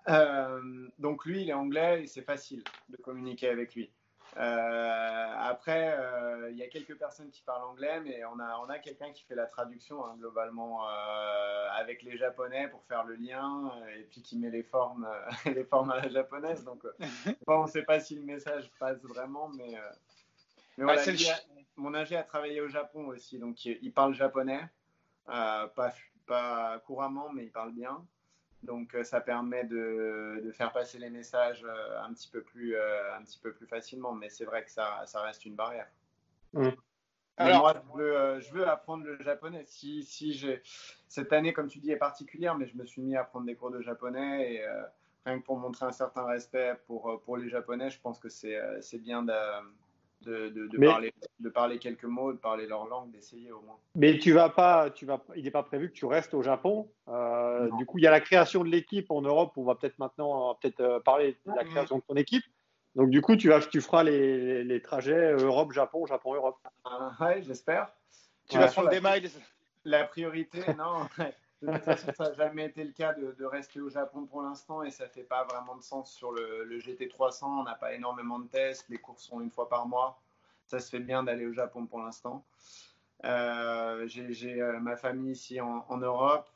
Euh, 0.09 0.89
donc 0.99 1.25
lui, 1.25 1.43
il 1.43 1.51
est 1.51 1.55
anglais 1.55 2.03
et 2.03 2.07
c'est 2.07 2.23
facile 2.23 2.63
de 2.89 2.97
communiquer 2.97 3.49
avec 3.49 3.75
lui. 3.75 3.91
Euh, 4.37 5.35
après, 5.39 5.97
euh, 5.99 6.51
il 6.51 6.57
y 6.59 6.63
a 6.63 6.69
quelques 6.69 6.97
personnes 6.97 7.31
qui 7.31 7.43
parlent 7.43 7.65
anglais, 7.65 8.01
mais 8.01 8.25
on 8.27 8.39
a, 8.39 8.59
on 8.59 8.69
a 8.69 8.79
quelqu'un 8.79 9.11
qui 9.11 9.25
fait 9.25 9.35
la 9.35 9.47
traduction 9.47 10.05
hein, 10.05 10.15
globalement 10.19 10.87
avec 11.77 12.03
les 12.03 12.17
Japonais 12.17 12.69
pour 12.69 12.85
faire 12.85 13.05
le 13.05 13.15
lien 13.15 13.73
et 13.97 14.03
puis 14.03 14.23
qui 14.23 14.39
met 14.39 14.51
les 14.51 14.63
formes, 14.63 15.09
les 15.47 15.65
formes 15.65 15.91
à 15.91 16.01
la 16.01 16.09
japonaise. 16.09 16.65
Donc, 16.65 16.83
on 17.47 17.65
ne 17.65 17.69
sait 17.69 17.83
pas 17.83 18.01
si 18.01 18.17
le 18.17 18.23
message 18.23 18.71
passe 18.79 19.03
vraiment, 19.03 19.49
mais, 19.49 19.75
mais 20.77 20.85
voilà, 20.85 21.03
mon 21.77 21.95
âgé 21.95 22.17
a 22.17 22.23
travaillé 22.23 22.61
au 22.61 22.69
Japon 22.69 23.07
aussi, 23.09 23.39
donc 23.39 23.65
il, 23.65 23.93
parle 23.93 24.15
japonais, 24.15 24.61
pas, 25.27 25.73
pas 26.27 26.79
couramment, 26.87 27.31
mais 27.33 27.45
il 27.45 27.51
parle 27.51 27.73
bien. 27.73 28.05
Donc 28.63 28.95
euh, 28.95 29.05
ça 29.05 29.21
permet 29.21 29.65
de, 29.65 30.51
faire 30.53 30.73
passer 30.73 30.99
les 30.99 31.11
messages 31.11 31.65
euh, 31.65 32.03
un 32.03 32.13
petit 32.13 32.29
peu 32.29 32.43
plus, 32.43 32.75
euh, 32.75 33.17
un 33.17 33.23
petit 33.23 33.39
peu 33.39 33.53
plus 33.53 33.67
facilement, 33.67 34.13
mais 34.13 34.29
c'est 34.29 34.45
vrai 34.45 34.65
que 34.65 34.71
ça, 34.71 35.03
ça, 35.07 35.23
reste 35.23 35.45
une 35.45 35.55
barrière. 35.55 35.89
Mmh. 36.53 36.71
Alors, 37.37 37.61
moi, 37.61 37.75
je 37.75 38.03
veux, 38.03 38.41
je 38.41 38.53
veux, 38.53 38.69
apprendre 38.69 39.05
le 39.05 39.17
japonais. 39.23 39.63
Si, 39.65 40.03
si 40.03 40.33
j'ai 40.33 40.61
cette 41.07 41.33
année, 41.33 41.53
comme 41.53 41.69
tu 41.69 41.79
dis, 41.79 41.93
est 41.93 41.97
particulière, 41.97 42.57
mais 42.57 42.67
je 42.67 42.77
me 42.77 42.85
suis 42.85 43.01
mis 43.01 43.17
à 43.17 43.23
prendre 43.23 43.47
des 43.47 43.55
cours 43.55 43.71
de 43.71 43.81
japonais 43.81 44.55
et 44.55 44.67
rien 45.25 45.39
que 45.39 45.45
pour 45.45 45.57
montrer 45.57 45.87
un 45.87 45.93
certain 45.93 46.25
respect 46.25 46.75
pour, 46.89 47.23
pour 47.25 47.37
les 47.37 47.49
japonais, 47.49 47.91
je 47.91 48.01
pense 48.01 48.19
que 48.19 48.29
c'est 48.29 48.99
bien 48.99 49.23
de 49.23 49.33
de, 50.23 50.49
de, 50.49 50.79
parler, 50.79 51.15
de, 51.41 51.49
parler, 51.49 51.79
quelques 51.79 52.05
mots, 52.05 52.33
de 52.33 52.39
parler 52.39 52.67
leur 52.67 52.87
langue, 52.87 53.11
d'essayer 53.11 53.53
au 53.53 53.61
moins. 53.63 53.79
Mais 53.95 54.19
tu 54.19 54.33
vas 54.33 54.49
pas, 54.49 54.91
tu 54.91 55.07
vas, 55.07 55.23
il 55.37 55.45
n'est 55.45 55.51
pas 55.51 55.63
prévu 55.63 55.89
que 55.89 55.95
tu 55.95 56.07
restes 56.07 56.35
au 56.35 56.43
Japon. 56.43 56.89
Euh, 57.09 57.69
du 57.79 57.87
coup, 57.87 57.99
il 57.99 58.05
y 58.05 58.07
a 58.07 58.11
la 58.11 58.21
création 58.21 58.65
de 58.65 58.69
l'équipe 58.69 59.11
en 59.11 59.23
Europe. 59.23 59.53
On 59.57 59.65
va 59.65 59.75
peut-être 59.75 59.99
maintenant 59.99 60.55
peut-être 60.61 60.81
euh, 60.81 61.01
parler 61.01 61.37
de 61.47 61.53
la 61.55 61.65
création 61.65 61.99
de 61.99 62.03
ton 62.07 62.17
équipe. 62.17 62.45
Donc 62.95 63.11
du 63.11 63.21
coup, 63.21 63.37
tu 63.37 63.49
vas, 63.49 63.61
tu 63.61 63.81
feras 63.81 64.03
les, 64.03 64.65
les 64.65 64.83
trajets 64.83 65.33
Europe, 65.33 65.73
Japon, 65.73 66.07
Japon, 66.07 66.35
Europe. 66.35 66.59
Ah, 66.85 67.13
ouais, 67.21 67.43
j'espère. 67.43 67.93
Tu 68.49 68.59
vas 68.59 68.67
prendre 68.69 68.89
des 68.89 69.01
miles. 69.01 69.31
La 69.85 70.05
priorité, 70.05 70.61
non. 70.77 71.07
De 71.63 71.73
toute 71.73 71.83
façon, 71.83 72.13
ça 72.17 72.29
n'a 72.29 72.35
jamais 72.35 72.67
été 72.67 72.85
le 72.85 72.93
cas 72.93 73.15
de, 73.15 73.45
rester 73.45 73.81
au 73.81 73.89
Japon 73.89 74.27
pour 74.27 74.43
l'instant 74.43 74.85
et 74.85 74.91
ça 74.91 75.05
ne 75.05 75.09
fait 75.09 75.25
pas 75.25 75.45
vraiment 75.45 75.75
de 75.75 75.83
sens 75.83 76.13
sur 76.13 76.31
le, 76.33 76.79
GT300. 76.79 77.45
On 77.45 77.65
n'a 77.65 77.75
pas 77.75 77.95
énormément 77.95 78.39
de 78.39 78.47
tests, 78.47 78.89
les 78.89 78.99
courses 78.99 79.25
sont 79.25 79.41
une 79.41 79.51
fois 79.51 79.69
par 79.69 79.87
mois. 79.87 80.21
Ça 80.67 80.79
se 80.79 80.89
fait 80.89 81.01
bien 81.01 81.25
d'aller 81.25 81.47
au 81.47 81.53
Japon 81.53 81.87
pour 81.87 82.01
l'instant. 82.01 82.45
Euh, 83.25 84.07
j'ai 84.07 84.63
ma 84.81 84.97
famille 84.97 85.33
ici 85.33 85.61
en, 85.61 85.97
Europe, 85.97 86.49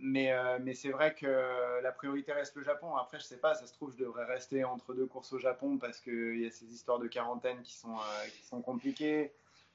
mais, 0.00 0.32
mais 0.60 0.72
c'est 0.72 0.90
vrai 0.90 1.14
que 1.14 1.82
la 1.82 1.92
priorité 1.92 2.32
reste 2.32 2.56
le 2.56 2.62
Japon. 2.62 2.96
Après, 2.96 3.18
je 3.18 3.24
sais 3.24 3.36
pas, 3.36 3.54
ça 3.54 3.66
se 3.66 3.74
trouve, 3.74 3.92
je 3.92 3.98
devrais 3.98 4.24
rester 4.24 4.64
entre 4.64 4.94
deux 4.94 5.06
courses 5.06 5.34
au 5.34 5.38
Japon 5.38 5.76
parce 5.76 6.00
qu'il 6.00 6.40
y 6.40 6.46
a 6.46 6.50
ces 6.50 6.72
histoires 6.72 6.98
de 6.98 7.08
quarantaine 7.08 7.60
qui 7.60 7.74
sont, 7.74 7.96
qui 8.32 8.46
sont 8.46 8.62
compliquées. 8.62 9.34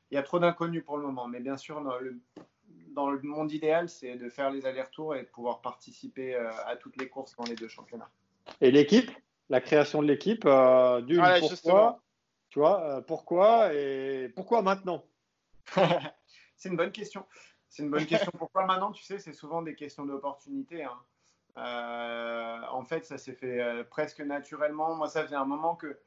Il 0.09 0.15
y 0.15 0.17
a 0.17 0.23
trop 0.23 0.39
d'inconnus 0.39 0.83
pour 0.83 0.97
le 0.97 1.03
moment, 1.03 1.27
mais 1.27 1.39
bien 1.39 1.57
sûr, 1.57 1.81
le, 1.99 2.19
dans 2.93 3.09
le 3.09 3.21
monde 3.21 3.51
idéal, 3.51 3.89
c'est 3.89 4.15
de 4.15 4.29
faire 4.29 4.49
les 4.49 4.65
allers-retours 4.65 5.15
et 5.15 5.23
de 5.23 5.27
pouvoir 5.27 5.61
participer 5.61 6.35
euh, 6.35 6.51
à 6.65 6.75
toutes 6.75 6.97
les 6.97 7.07
courses 7.07 7.35
dans 7.35 7.45
les 7.45 7.55
deux 7.55 7.67
championnats. 7.67 8.09
Et 8.61 8.71
l'équipe, 8.71 9.11
la 9.49 9.61
création 9.61 10.01
de 10.01 10.07
l'équipe, 10.07 10.43
euh, 10.45 11.01
du 11.01 11.19
pourquoi, 11.39 12.01
tu 12.49 12.59
vois, 12.59 12.81
euh, 12.83 13.01
pourquoi 13.01 13.73
et 13.73 14.29
pourquoi 14.35 14.61
maintenant? 14.61 15.05
C'est 16.57 16.69
une 16.69 16.77
bonne 16.77 16.91
question. 16.91 17.25
C'est 17.69 17.83
une 17.83 17.89
bonne 17.89 18.05
question. 18.05 18.31
Pourquoi 18.37 18.65
maintenant? 18.65 18.91
Tu 18.91 19.03
sais, 19.03 19.19
c'est 19.19 19.31
souvent 19.31 19.61
des 19.61 19.75
questions 19.75 20.05
d'opportunité. 20.05 20.83
Hein. 20.83 22.67
en 22.71 22.83
fait, 22.83 23.05
ça 23.05 23.17
s'est 23.17 23.35
fait 23.35 23.83
presque 23.89 24.21
naturellement. 24.21 24.95
Moi, 24.95 25.07
ça 25.07 25.23
faisait 25.23 25.35
un 25.35 25.45
moment 25.45 25.75
que 25.75 25.99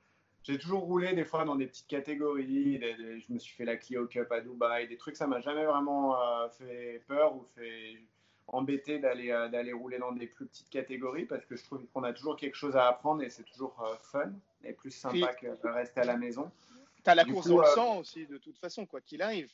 j'ai 0.45 0.59
toujours 0.59 0.83
roulé 0.83 1.13
des 1.15 1.25
fois 1.25 1.45
dans 1.45 1.57
des 1.57 1.67
petites 1.67 1.87
catégories. 1.87 2.81
je 2.81 3.33
me 3.33 3.39
suis 3.39 3.55
fait 3.55 3.65
la 3.65 3.77
Clio 3.77 4.07
Cup 4.07 4.31
à 4.33 4.41
Dubaï, 4.41 4.89
des 4.89 4.97
trucs, 4.97 5.17
ça 5.17 5.27
m'a 5.27 5.41
jamais 5.41 5.65
vraiment 5.65 6.21
euh, 6.21 6.49
fait 6.49 7.03
peur 7.07 7.35
ou 7.37 7.45
fait 7.55 8.01
embêter 8.49 8.99
d'aller 8.99 9.31
euh, 9.31 9.49
d'aller 9.49 9.73
rouler 9.73 9.99
dans 9.99 10.13
des 10.13 10.27
plus 10.27 10.47
petites 10.47 10.69
catégories 10.69 11.27
parce 11.27 11.47
que 11.47 11.57
je 11.57 11.65
trouve 11.65 11.87
qu'on 11.93 12.03
a 12.03 12.13
toujours 12.13 12.37
quelque 12.37 12.57
chose 12.57 12.77
à 12.77 12.89
apprendre 12.89 13.23
et 13.23 13.31
c'est 13.31 13.45
toujours 13.45 13.81
euh, 13.83 13.95
fun 14.03 14.33
et 14.65 14.73
plus 14.73 14.91
sympa 14.91 15.33
que 15.35 15.47
de 15.47 15.69
rester 15.69 16.01
à 16.01 16.05
la 16.05 16.17
maison. 16.17 16.51
Tu 17.05 17.11
as 17.11 17.15
la 17.15 17.25
course 17.25 17.49
au 17.49 17.65
sang 17.65 17.99
aussi, 17.99 18.27
de 18.27 18.39
toute 18.39 18.59
façon, 18.59 18.87
quoi 18.87 19.01
qu'il 19.01 19.23
arrive. 19.23 19.51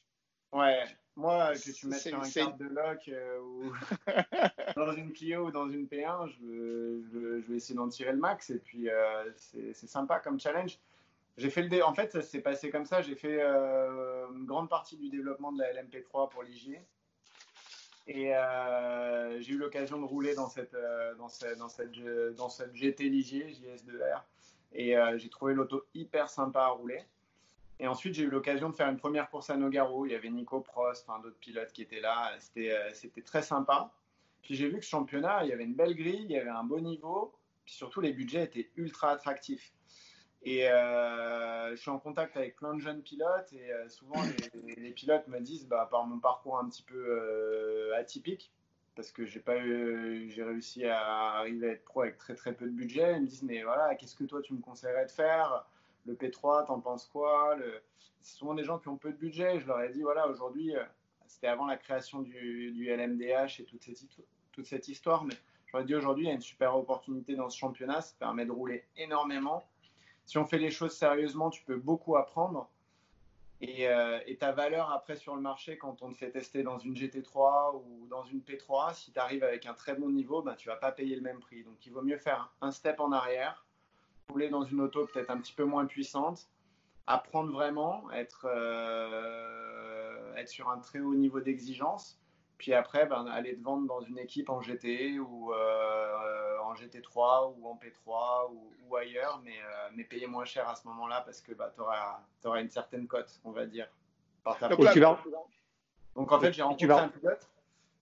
Ouais, 0.52 0.84
moi, 1.18 1.52
que 1.52 1.72
tu 1.72 1.88
mettes 1.88 2.00
sur 2.00 2.22
un 2.22 2.30
carte 2.30 2.58
de 2.58 2.66
lock 2.66 3.10
ou 3.42 3.72
dans 4.76 4.92
une 4.92 5.12
Clio 5.12 5.46
ou 5.46 5.50
dans 5.50 5.68
une 5.68 5.86
P1, 5.86 6.28
je, 6.28 7.40
vais 7.48 7.56
essayer 7.56 7.74
d'en 7.74 7.88
tirer 7.88 8.12
le 8.12 8.18
max 8.18 8.50
et 8.50 8.58
puis 8.58 8.88
euh, 8.88 9.28
c'est 9.36 9.88
sympa 9.88 10.20
comme 10.20 10.38
challenge. 10.38 10.78
J'ai 11.36 11.50
fait 11.50 11.62
le 11.62 11.84
En 11.84 11.92
fait, 11.92 12.12
ça 12.12 12.22
s'est 12.22 12.40
passé 12.40 12.70
comme 12.70 12.84
ça. 12.84 13.02
J'ai 13.02 13.16
fait 13.16 13.38
euh, 13.40 14.28
une 14.32 14.46
grande 14.46 14.68
partie 14.68 14.96
du 14.96 15.08
développement 15.08 15.50
de 15.50 15.58
la 15.58 15.72
LMP3 15.72 16.30
pour 16.30 16.44
l'IG. 16.44 16.80
Et 18.06 18.34
euh, 18.34 19.40
j'ai 19.40 19.54
eu 19.54 19.58
l'occasion 19.58 20.00
de 20.00 20.04
rouler 20.04 20.36
dans 20.36 20.48
cette, 20.48 20.76
dans 21.18 21.28
cette, 21.28 21.58
dans 21.58 21.68
cette, 21.68 21.90
dans 22.36 22.48
cette 22.48 22.74
GT 22.76 23.08
Ligier, 23.08 23.48
JS2R. 23.48 24.22
Et 24.72 24.94
j'ai 25.16 25.28
trouvé 25.28 25.52
l'auto 25.54 25.84
hyper 25.94 26.30
sympa 26.30 26.62
à 26.62 26.68
rouler. 26.68 27.02
Et 27.80 27.86
ensuite, 27.86 28.14
j'ai 28.14 28.24
eu 28.24 28.30
l'occasion 28.30 28.70
de 28.70 28.74
faire 28.74 28.88
une 28.88 28.96
première 28.96 29.30
course 29.30 29.50
à 29.50 29.56
Nogaro. 29.56 30.04
Il 30.06 30.12
y 30.12 30.14
avait 30.14 30.30
Nico 30.30 30.60
Prost, 30.60 31.08
enfin, 31.08 31.20
d'autres 31.20 31.38
pilotes 31.38 31.72
qui 31.72 31.82
étaient 31.82 32.00
là. 32.00 32.32
C'était, 32.38 32.72
euh, 32.72 32.92
c'était 32.92 33.22
très 33.22 33.42
sympa. 33.42 33.92
Puis 34.42 34.56
j'ai 34.56 34.68
vu 34.68 34.78
que 34.78 34.84
ce 34.84 34.90
championnat, 34.90 35.44
il 35.44 35.50
y 35.50 35.52
avait 35.52 35.64
une 35.64 35.74
belle 35.74 35.94
grille, 35.94 36.24
il 36.24 36.32
y 36.32 36.38
avait 36.38 36.48
un 36.50 36.64
beau 36.64 36.80
niveau. 36.80 37.34
Puis 37.64 37.74
surtout, 37.74 38.00
les 38.00 38.12
budgets 38.12 38.44
étaient 38.44 38.70
ultra 38.76 39.10
attractifs. 39.10 39.72
Et 40.42 40.68
euh, 40.68 41.70
je 41.72 41.76
suis 41.80 41.90
en 41.90 41.98
contact 41.98 42.36
avec 42.36 42.56
plein 42.56 42.74
de 42.74 42.80
jeunes 42.80 43.02
pilotes 43.02 43.52
et 43.52 43.72
euh, 43.72 43.88
souvent 43.88 44.22
les, 44.76 44.92
pilotes 44.92 45.26
me 45.26 45.40
disent, 45.40 45.66
bah, 45.66 45.88
par 45.90 46.06
mon 46.06 46.20
parcours 46.20 46.58
un 46.58 46.68
petit 46.68 46.84
peu 46.84 47.92
atypique, 47.96 48.52
parce 48.94 49.10
que 49.10 49.26
j'ai 49.26 49.40
pas 49.40 49.60
j'ai 49.60 50.42
réussi 50.44 50.86
à 50.86 51.38
arriver 51.38 51.70
à 51.70 51.72
être 51.72 51.84
pro 51.84 52.02
avec 52.02 52.18
très 52.18 52.36
très 52.36 52.52
peu 52.52 52.66
de 52.66 52.70
budget, 52.70 53.16
ils 53.16 53.22
me 53.22 53.26
disent 53.26 53.42
mais 53.42 53.64
voilà, 53.64 53.96
qu'est-ce 53.96 54.14
que 54.14 54.24
toi 54.24 54.40
tu 54.40 54.54
me 54.54 54.60
conseillerais 54.60 55.06
de 55.06 55.10
faire? 55.10 55.66
Le 56.08 56.14
P3, 56.14 56.66
t'en 56.66 56.80
penses 56.80 57.06
quoi. 57.06 57.56
C'est 58.20 58.36
souvent 58.36 58.54
des 58.54 58.64
gens 58.64 58.78
qui 58.78 58.88
ont 58.88 58.96
peu 58.96 59.12
de 59.12 59.16
budget. 59.16 59.60
Je 59.60 59.66
leur 59.66 59.80
ai 59.80 59.90
dit, 59.90 60.02
voilà, 60.02 60.26
aujourd'hui, 60.28 60.74
euh, 60.74 60.82
c'était 61.26 61.46
avant 61.46 61.66
la 61.66 61.76
création 61.76 62.20
du, 62.20 62.88
LMDH 62.88 63.60
et 63.60 63.64
toute 63.64 63.82
cette, 63.82 64.06
toute 64.52 64.66
cette 64.66 64.88
histoire, 64.88 65.24
mais 65.24 65.34
ai 65.78 65.84
dit, 65.84 65.94
aujourd'hui, 65.94 66.24
il 66.24 66.28
y 66.28 66.30
a 66.30 66.34
une 66.34 66.40
super 66.40 66.76
opportunité 66.76 67.36
dans 67.36 67.50
ce 67.50 67.58
championnat, 67.58 68.00
ça 68.00 68.14
permet 68.18 68.46
de 68.46 68.52
rouler 68.52 68.84
énormément. 68.96 69.68
Si 70.24 70.38
on 70.38 70.44
fait 70.44 70.58
les 70.58 70.70
choses 70.70 70.92
sérieusement, 70.96 71.50
tu 71.50 71.62
peux 71.62 71.76
beaucoup 71.76 72.16
apprendre. 72.16 72.68
Et, 73.60 73.88
euh, 73.88 74.18
ta 74.38 74.52
valeur 74.52 74.92
après 74.92 75.16
sur 75.16 75.34
le 75.34 75.40
marché, 75.40 75.78
quand 75.78 76.02
on 76.02 76.12
te 76.12 76.16
fait 76.16 76.30
tester 76.30 76.62
dans 76.62 76.78
une 76.78 76.94
GT3 76.94 77.74
ou 77.76 78.06
dans 78.06 78.22
une 78.22 78.40
P3, 78.40 78.94
si 78.94 79.12
tu 79.12 79.18
arrives 79.18 79.42
avec 79.42 79.66
un 79.66 79.74
très 79.74 79.94
bon 79.94 80.10
niveau, 80.10 80.42
ben, 80.42 80.54
tu 80.54 80.68
vas 80.68 80.76
pas 80.76 80.92
payer 80.92 81.16
le 81.16 81.22
même 81.22 81.40
prix. 81.40 81.64
Donc 81.64 81.84
il 81.84 81.92
vaut 81.92 82.02
mieux 82.02 82.18
faire 82.18 82.52
un 82.60 82.70
step 82.70 83.00
en 83.00 83.10
arrière, 83.10 83.66
rouler 84.28 84.48
dans 84.48 84.64
une 84.64 84.80
auto 84.80 85.06
peut-être 85.06 85.30
un 85.30 85.38
petit 85.38 85.52
peu 85.52 85.64
moins 85.64 85.86
puissante, 85.86 86.48
apprendre 87.06 87.52
vraiment, 87.52 88.10
être, 88.12 88.46
euh, 88.48 90.34
être 90.36 90.48
sur 90.48 90.68
un 90.68 90.78
très 90.78 91.00
haut 91.00 91.14
niveau 91.14 91.40
d'exigence, 91.40 92.20
puis 92.58 92.74
après 92.74 93.06
ben, 93.06 93.26
aller 93.26 93.56
te 93.56 93.62
vendre 93.62 93.86
dans 93.86 94.00
une 94.00 94.18
équipe 94.18 94.50
en 94.50 94.60
GT 94.60 95.18
ou 95.18 95.52
euh, 95.52 96.58
en 96.62 96.74
GT3 96.74 97.54
ou 97.56 97.68
en 97.68 97.76
P3 97.76 98.52
ou, 98.52 98.96
ailleurs, 98.96 99.40
mais, 99.44 99.58
euh, 99.58 99.88
mais 99.94 100.04
payer 100.04 100.26
moins 100.26 100.44
cher 100.44 100.68
à 100.68 100.74
ce 100.74 100.86
moment-là 100.88 101.22
parce 101.22 101.40
que 101.40 101.52
bah, 101.52 101.72
tu 101.74 101.80
auras, 101.80 102.60
une 102.60 102.70
certaine 102.70 103.06
cote, 103.06 103.40
on 103.44 103.52
va 103.52 103.66
dire. 103.66 103.88
Donc, 106.14 106.32
en 106.32 106.40
fait, 106.40 106.52
j'ai 106.52 106.62
rencontré 106.62 106.90
un 106.90 107.08
pilote 107.08 107.48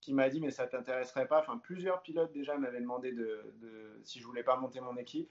qui 0.01 0.13
m'a 0.13 0.29
dit 0.29 0.39
mais 0.39 0.51
ça 0.51 0.65
t'intéresserait 0.65 1.27
pas. 1.27 1.39
Enfin, 1.39 1.57
plusieurs 1.57 2.01
pilotes 2.01 2.31
déjà 2.31 2.57
m'avaient 2.57 2.81
demandé 2.81 3.11
de, 3.11 3.53
de, 3.61 3.99
si 4.03 4.19
je 4.19 4.25
voulais 4.25 4.43
pas 4.43 4.55
monter 4.55 4.79
mon 4.79 4.95
équipe. 4.97 5.29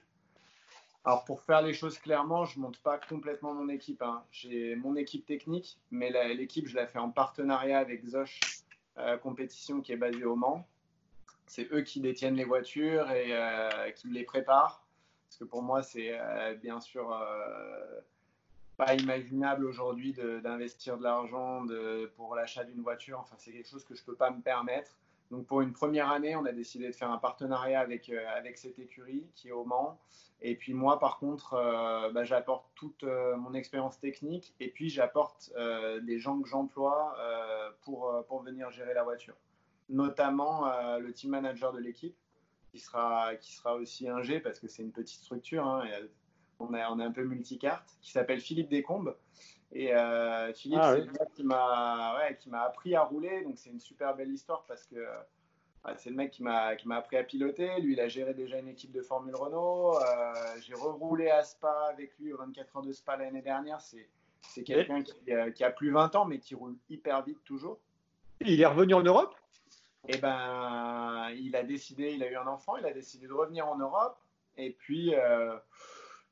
Alors 1.07 1.23
pour 1.23 1.41
faire 1.41 1.61
les 1.61 1.73
choses 1.73 1.97
clairement, 1.99 2.43
je 2.43 2.59
monte 2.59 2.79
pas 2.79 2.97
complètement 2.97 3.53
mon 3.53 3.69
équipe. 3.69 4.01
Hein. 4.01 4.25
J'ai 4.29 4.75
mon 4.75 4.97
équipe 4.97 5.25
technique, 5.25 5.79
mais 5.89 6.09
l'équipe 6.35 6.67
je 6.67 6.75
la 6.75 6.85
fais 6.85 6.99
en 6.99 7.11
partenariat 7.11 7.79
avec 7.79 8.05
Zosh 8.05 8.41
euh, 8.97 9.15
Compétition 9.17 9.79
qui 9.79 9.93
est 9.93 9.97
basée 9.97 10.25
au 10.25 10.35
Mans. 10.35 10.67
C'est 11.45 11.71
eux 11.71 11.79
qui 11.79 12.01
détiennent 12.01 12.35
les 12.35 12.43
voitures 12.43 13.09
et 13.09 13.27
euh, 13.29 13.89
qui 13.91 14.09
les 14.09 14.25
préparent. 14.25 14.85
Parce 15.29 15.37
que 15.37 15.45
pour 15.45 15.61
moi 15.61 15.81
c'est 15.81 16.09
euh, 16.11 16.55
bien 16.55 16.81
sûr 16.81 17.17
pas 18.75 18.93
imaginable 18.93 19.65
aujourd'hui 19.65 20.11
d'investir 20.11 20.97
de, 20.97 21.03
l'argent 21.03 21.65
pour 22.17 22.35
l'achat 22.35 22.65
d'une 22.65 22.81
voiture. 22.81 23.21
Enfin 23.21 23.37
c'est 23.39 23.53
quelque 23.53 23.69
chose 23.69 23.85
que 23.85 23.95
je 23.95 24.03
peux 24.03 24.15
pas 24.15 24.29
me 24.29 24.41
permettre. 24.41 24.91
Donc 25.31 25.45
pour 25.45 25.61
une 25.61 25.73
première 25.73 26.09
année, 26.09 26.35
on 26.35 26.45
a 26.45 26.51
décidé 26.51 26.87
de 26.87 26.95
faire 26.95 27.11
un 27.11 27.17
partenariat 27.17 27.79
avec, 27.79 28.09
avec 28.09 28.57
cette 28.57 28.79
écurie 28.79 29.27
qui 29.35 29.49
est 29.49 29.51
au 29.51 29.65
Mans. 29.65 29.99
Et 30.41 30.55
puis 30.55 30.73
moi, 30.73 30.99
par 30.99 31.17
contre, 31.17 31.55
euh, 31.55 32.11
bah, 32.11 32.23
j'apporte 32.23 32.67
toute 32.75 33.03
euh, 33.03 33.35
mon 33.37 33.53
expérience 33.53 33.99
technique 33.99 34.53
et 34.59 34.69
puis 34.69 34.89
j'apporte 34.89 35.51
euh, 35.57 35.99
des 36.01 36.19
gens 36.19 36.39
que 36.41 36.47
j'emploie 36.47 37.15
pour, 37.81 38.23
pour 38.27 38.41
venir 38.41 38.69
gérer 38.71 38.93
la 38.93 39.03
voiture. 39.03 39.35
Notamment 39.89 40.65
le 40.99 41.13
team 41.13 41.31
manager 41.31 41.71
de 41.71 41.79
l'équipe, 41.79 42.15
qui 42.71 42.79
sera, 42.79 43.35
qui 43.35 43.53
sera 43.53 43.75
aussi 43.75 44.09
un 44.09 44.21
G 44.21 44.41
parce 44.41 44.59
que 44.59 44.67
c'est 44.67 44.83
une 44.83 44.91
petite 44.91 45.21
structure. 45.21 45.65
Hein, 45.65 45.85
on, 46.59 46.73
est, 46.73 46.83
on 46.85 46.99
est 46.99 47.03
un 47.03 47.11
peu 47.11 47.23
multicarte, 47.23 47.97
qui 48.01 48.11
s'appelle 48.11 48.41
Philippe 48.41 48.69
Descombes. 48.69 49.15
Et 49.73 49.91
Philippe, 50.55 50.79
ah 50.81 50.95
c'est 50.95 51.01
le 51.01 51.35
qui 51.35 51.43
m'a 51.43 52.15
ouais, 52.17 52.37
appris 52.53 52.95
à 52.95 53.03
rouler. 53.03 53.43
Donc 53.43 53.57
c'est 53.57 53.69
une 53.69 53.79
super 53.79 54.15
belle 54.15 54.31
histoire 54.31 54.63
parce 54.67 54.85
que 54.85 54.97
c'est 55.95 56.09
le 56.09 56.15
mec 56.15 56.31
qui 56.31 56.43
m'a 56.43 56.75
appris 56.91 57.17
à 57.17 57.23
piloter. 57.23 57.79
Lui, 57.79 57.93
il 57.93 57.99
a 57.99 58.07
géré 58.07 58.33
déjà 58.33 58.59
une 58.59 58.67
équipe 58.67 58.91
de 58.91 59.01
Formule 59.01 59.35
Renault. 59.35 59.97
Euh, 59.97 60.33
j'ai 60.61 60.73
reroulé 60.73 61.29
à 61.29 61.43
Spa 61.43 61.87
avec 61.89 62.17
lui 62.19 62.33
aux 62.33 62.37
24 62.37 62.77
heures 62.77 62.83
de 62.83 62.91
Spa 62.91 63.15
l'année 63.15 63.41
dernière. 63.41 63.79
C'est 63.79 64.63
quelqu'un 64.63 65.03
euh, 65.29 65.51
qui, 65.51 65.63
a 65.63 65.69
plus 65.71 65.91
20 65.91 66.15
ans, 66.15 66.25
mais 66.25 66.39
qui 66.39 66.55
roule 66.55 66.75
hyper 66.89 67.23
vite 67.23 67.43
toujours. 67.45 67.79
Il 68.41 68.59
est 68.61 68.65
revenu 68.65 68.93
en 68.95 69.03
Europe? 69.03 69.33
Eh 70.09 70.17
ben, 70.17 71.29
il 71.35 71.55
a 71.55 71.63
décidé, 71.63 72.11
il 72.13 72.23
a 72.23 72.31
eu 72.31 72.35
un 72.35 72.47
enfant, 72.47 72.77
il 72.77 72.85
a 72.85 72.93
décidé 72.93 73.27
de 73.27 73.33
revenir 73.33 73.67
en 73.67 73.77
Europe. 73.77 74.17
Et 74.57 74.71
puis, 74.71 75.13
euh, 75.15 75.55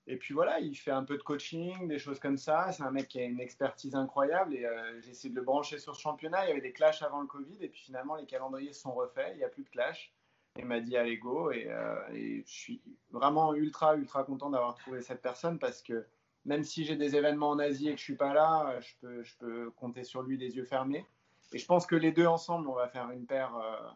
et 0.07 0.17
puis 0.17 0.33
voilà, 0.35 0.59
il 0.59 0.75
fait 0.75 0.91
un 0.91 1.03
peu 1.03 1.17
de 1.17 1.23
coaching, 1.23 1.87
des 1.87 1.97
choses 1.97 2.19
comme 2.19 2.37
ça. 2.37 2.71
C'est 2.71 2.83
un 2.83 2.91
mec 2.91 3.07
qui 3.07 3.19
a 3.19 3.23
une 3.23 3.39
expertise 3.39 3.95
incroyable 3.95 4.53
et 4.55 4.65
euh, 4.65 5.01
j'ai 5.01 5.11
essayé 5.11 5.29
de 5.31 5.35
le 5.35 5.41
brancher 5.41 5.79
sur 5.79 5.95
ce 5.95 6.01
championnat. 6.01 6.45
Il 6.45 6.49
y 6.49 6.51
avait 6.51 6.61
des 6.61 6.73
clashs 6.73 7.01
avant 7.01 7.21
le 7.21 7.27
Covid 7.27 7.57
et 7.61 7.69
puis 7.69 7.81
finalement 7.81 8.15
les 8.15 8.25
calendriers 8.25 8.73
sont 8.73 8.93
refaits, 8.93 9.31
il 9.33 9.37
n'y 9.37 9.43
a 9.43 9.49
plus 9.49 9.63
de 9.63 9.69
clash. 9.69 10.13
Il 10.57 10.65
m'a 10.65 10.79
dit 10.79 10.95
allez 10.95 11.17
go 11.17 11.51
et, 11.51 11.65
euh, 11.67 11.95
et, 12.13 12.43
je 12.45 12.53
suis 12.53 12.81
vraiment 13.11 13.53
ultra 13.55 13.95
ultra 13.95 14.23
content 14.23 14.51
d'avoir 14.51 14.75
trouvé 14.75 15.01
cette 15.01 15.21
personne 15.21 15.57
parce 15.57 15.81
que 15.81 16.05
même 16.45 16.63
si 16.63 16.85
j'ai 16.85 16.95
des 16.95 17.15
événements 17.15 17.49
en 17.49 17.59
Asie 17.59 17.89
et 17.89 17.93
que 17.93 17.99
je 17.99 18.03
suis 18.03 18.15
pas 18.15 18.33
là, 18.33 18.79
je 18.79 18.93
peux, 19.01 19.23
je 19.23 19.35
peux 19.37 19.71
compter 19.71 20.03
sur 20.03 20.21
lui 20.21 20.37
des 20.37 20.55
yeux 20.55 20.65
fermés. 20.65 21.03
Et 21.51 21.57
je 21.57 21.65
pense 21.65 21.87
que 21.87 21.95
les 21.95 22.11
deux 22.11 22.27
ensemble, 22.27 22.67
on 22.67 22.75
va 22.75 22.87
faire 22.87 23.09
une 23.09 23.25
paire, 23.25 23.55
euh, 23.55 23.89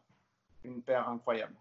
une 0.63 0.81
paire 0.81 1.07
incroyable. 1.07 1.55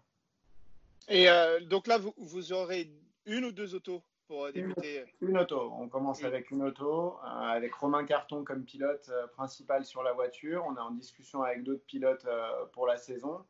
Et 1.07 1.27
donc 1.67 1.87
là, 1.87 1.97
vous, 1.97 2.13
vous 2.17 2.53
aurez 2.53 2.91
une 3.25 3.45
ou 3.45 3.51
deux 3.51 3.73
autos? 3.73 4.03
Pour 4.29 4.45
euh, 4.45 4.51
débuter 4.51 5.03
une, 5.21 5.39
auto. 5.39 5.73
On 5.79 5.89
commence 5.89 6.23
avec 6.23 6.51
une 6.51 6.61
auto, 6.61 7.17
euh, 7.17 7.27
avec 7.27 7.73
Romain 7.73 8.05
Carton 8.05 8.43
comme 8.43 8.63
pilote 8.63 9.09
euh, 9.09 9.25
principal 9.27 9.83
sur 9.83 10.03
la 10.03 10.13
voiture. 10.13 10.63
On 10.67 10.75
est 10.75 10.79
en 10.79 10.91
discussion 10.91 11.41
avec 11.41 11.63
d'autres 11.63 11.83
pilotes 11.83 12.27
pour 12.71 12.85
la 12.85 12.95
saison. 12.95 13.43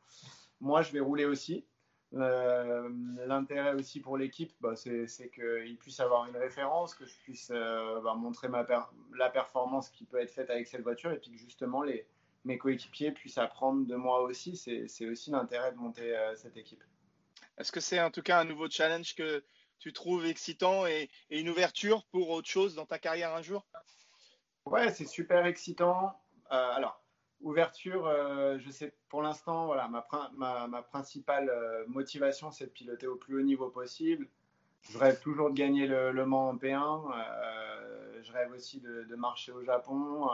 Moi, 0.60 0.80
je 0.82 0.92
vais 0.92 1.00
rouler 1.00 1.26
aussi. 1.26 1.66
L'intérêt 2.12 3.74
aussi 3.74 4.00
pour 4.00 4.16
l'équipe, 4.16 4.52
bah, 4.60 4.74
c'est 4.74 5.30
qu'il 5.30 5.76
puisse 5.78 6.00
avoir 6.00 6.26
une 6.26 6.36
référence, 6.36 6.94
que 6.94 7.04
je 7.04 7.14
puisse 7.18 7.50
bah, 7.50 8.14
montrer 8.16 8.48
ma 8.48 8.66
la 9.16 9.30
performance 9.30 9.90
qui 9.90 10.04
peut 10.06 10.18
être 10.18 10.32
faite 10.32 10.50
avec 10.50 10.66
cette 10.66 10.82
voiture 10.82 11.12
et 11.12 11.18
puis 11.18 11.30
que 11.30 11.36
justement 11.36 11.82
les, 11.82 12.06
mes 12.44 12.58
coéquipiers 12.58 13.12
puissent 13.12 13.38
apprendre 13.38 13.86
de 13.86 13.94
moi 13.94 14.22
aussi. 14.22 14.56
C'est 14.56 15.08
aussi 15.08 15.30
l'intérêt 15.30 15.72
de 15.72 15.76
monter 15.76 16.16
cette 16.34 16.56
équipe. 16.56 16.82
Est-ce 17.58 17.70
que 17.70 17.80
c'est 17.80 18.00
en 18.00 18.10
tout 18.10 18.22
cas 18.22 18.40
un 18.40 18.44
nouveau 18.44 18.68
challenge 18.68 19.14
que 19.14 19.44
tu 19.80 19.92
trouves 19.92 20.26
excitant 20.26 20.86
et, 20.86 21.10
une 21.30 21.48
ouverture 21.48 22.04
pour 22.12 22.30
autre 22.30 22.48
chose 22.48 22.74
dans 22.74 22.86
ta 22.86 22.98
carrière 22.98 23.34
un 23.34 23.42
jour? 23.42 23.66
Ouais, 24.66 24.90
c'est 24.90 25.06
super 25.06 25.46
excitant. 25.46 26.20
Euh, 26.52 26.72
alors, 26.72 27.02
ouverture, 27.40 28.06
euh, 28.06 28.58
je 28.58 28.70
sais 28.70 28.94
pour 29.08 29.22
l'instant, 29.22 29.66
voilà, 29.66 29.88
ma, 29.88 30.68
ma, 30.68 30.82
principale 30.82 31.48
euh, 31.48 31.84
motivation, 31.88 32.50
c'est 32.50 32.66
de 32.66 32.70
piloter 32.70 33.06
au 33.06 33.16
plus 33.16 33.38
haut 33.38 33.42
niveau 33.42 33.70
possible. 33.70 34.28
Je 34.82 34.98
rêve 34.98 35.20
toujours 35.20 35.50
de 35.50 35.54
gagner 35.54 35.86
le, 35.86 36.12
le 36.12 36.26
Mans 36.26 36.50
en 36.50 36.56
P1. 36.56 37.02
je 38.22 38.32
rêve 38.32 38.52
aussi 38.52 38.80
de, 38.80 39.04
de 39.04 39.16
marcher 39.16 39.52
au 39.52 39.62
Japon. 39.62 40.28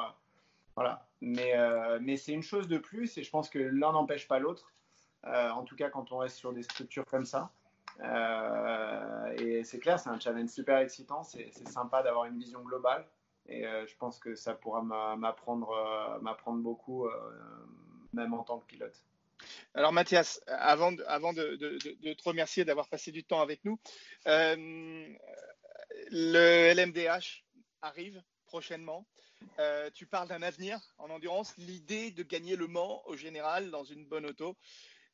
voilà. 0.76 1.08
Mais, 1.20 1.54
mais 2.00 2.16
c'est 2.16 2.32
une 2.32 2.44
chose 2.44 2.68
de 2.68 2.78
plus 2.78 3.18
et 3.18 3.24
je 3.24 3.30
pense 3.30 3.48
que 3.48 3.58
l'un 3.58 3.90
n'empêche 3.90 4.28
pas 4.28 4.38
l'autre. 4.38 4.72
en 5.24 5.64
tout 5.64 5.74
cas, 5.74 5.90
quand 5.90 6.12
on 6.12 6.18
reste 6.18 6.36
sur 6.36 6.52
des 6.52 6.62
structures 6.62 7.04
comme 7.06 7.24
ça. 7.24 7.50
Euh, 8.00 9.32
et 9.38 9.64
c'est 9.64 9.78
clair, 9.78 9.98
c'est 9.98 10.10
un 10.10 10.20
challenge 10.20 10.50
super 10.50 10.78
excitant. 10.78 11.22
C'est 11.24 11.68
sympa 11.68 12.02
d'avoir 12.02 12.26
une 12.26 12.38
vision 12.38 12.60
globale. 12.62 13.06
Et 13.48 13.66
euh, 13.66 13.86
je 13.86 13.96
pense 13.96 14.18
que 14.18 14.34
ça 14.34 14.54
pourra 14.54 14.82
m'apprendre 14.82 15.70
euh, 15.70 16.18
m'apprendre 16.20 16.62
beaucoup, 16.62 17.08
même 18.12 18.34
en 18.34 18.42
tant 18.42 18.58
que 18.58 18.66
pilote. 18.66 19.02
Alors 19.74 19.92
Mathias, 19.92 20.40
avant 20.46 20.92
de, 20.92 22.12
te 22.14 22.22
remercier 22.24 22.64
d'avoir 22.64 22.88
passé 22.88 23.12
du 23.12 23.22
temps 23.22 23.40
avec 23.40 23.64
nous, 23.64 23.78
le 24.26 25.16
LMDH 26.74 27.44
arrive 27.82 28.22
prochainement. 28.46 29.06
tu 29.94 30.06
parles 30.06 30.28
d'un 30.28 30.42
avenir 30.42 30.80
en 30.98 31.10
endurance, 31.10 31.56
l'idée 31.58 32.10
de 32.10 32.22
gagner 32.22 32.56
le 32.56 32.66
Mans 32.66 33.02
au 33.06 33.16
général 33.16 33.70
dans 33.70 33.84
une 33.84 34.06
bonne 34.06 34.26
auto. 34.26 34.56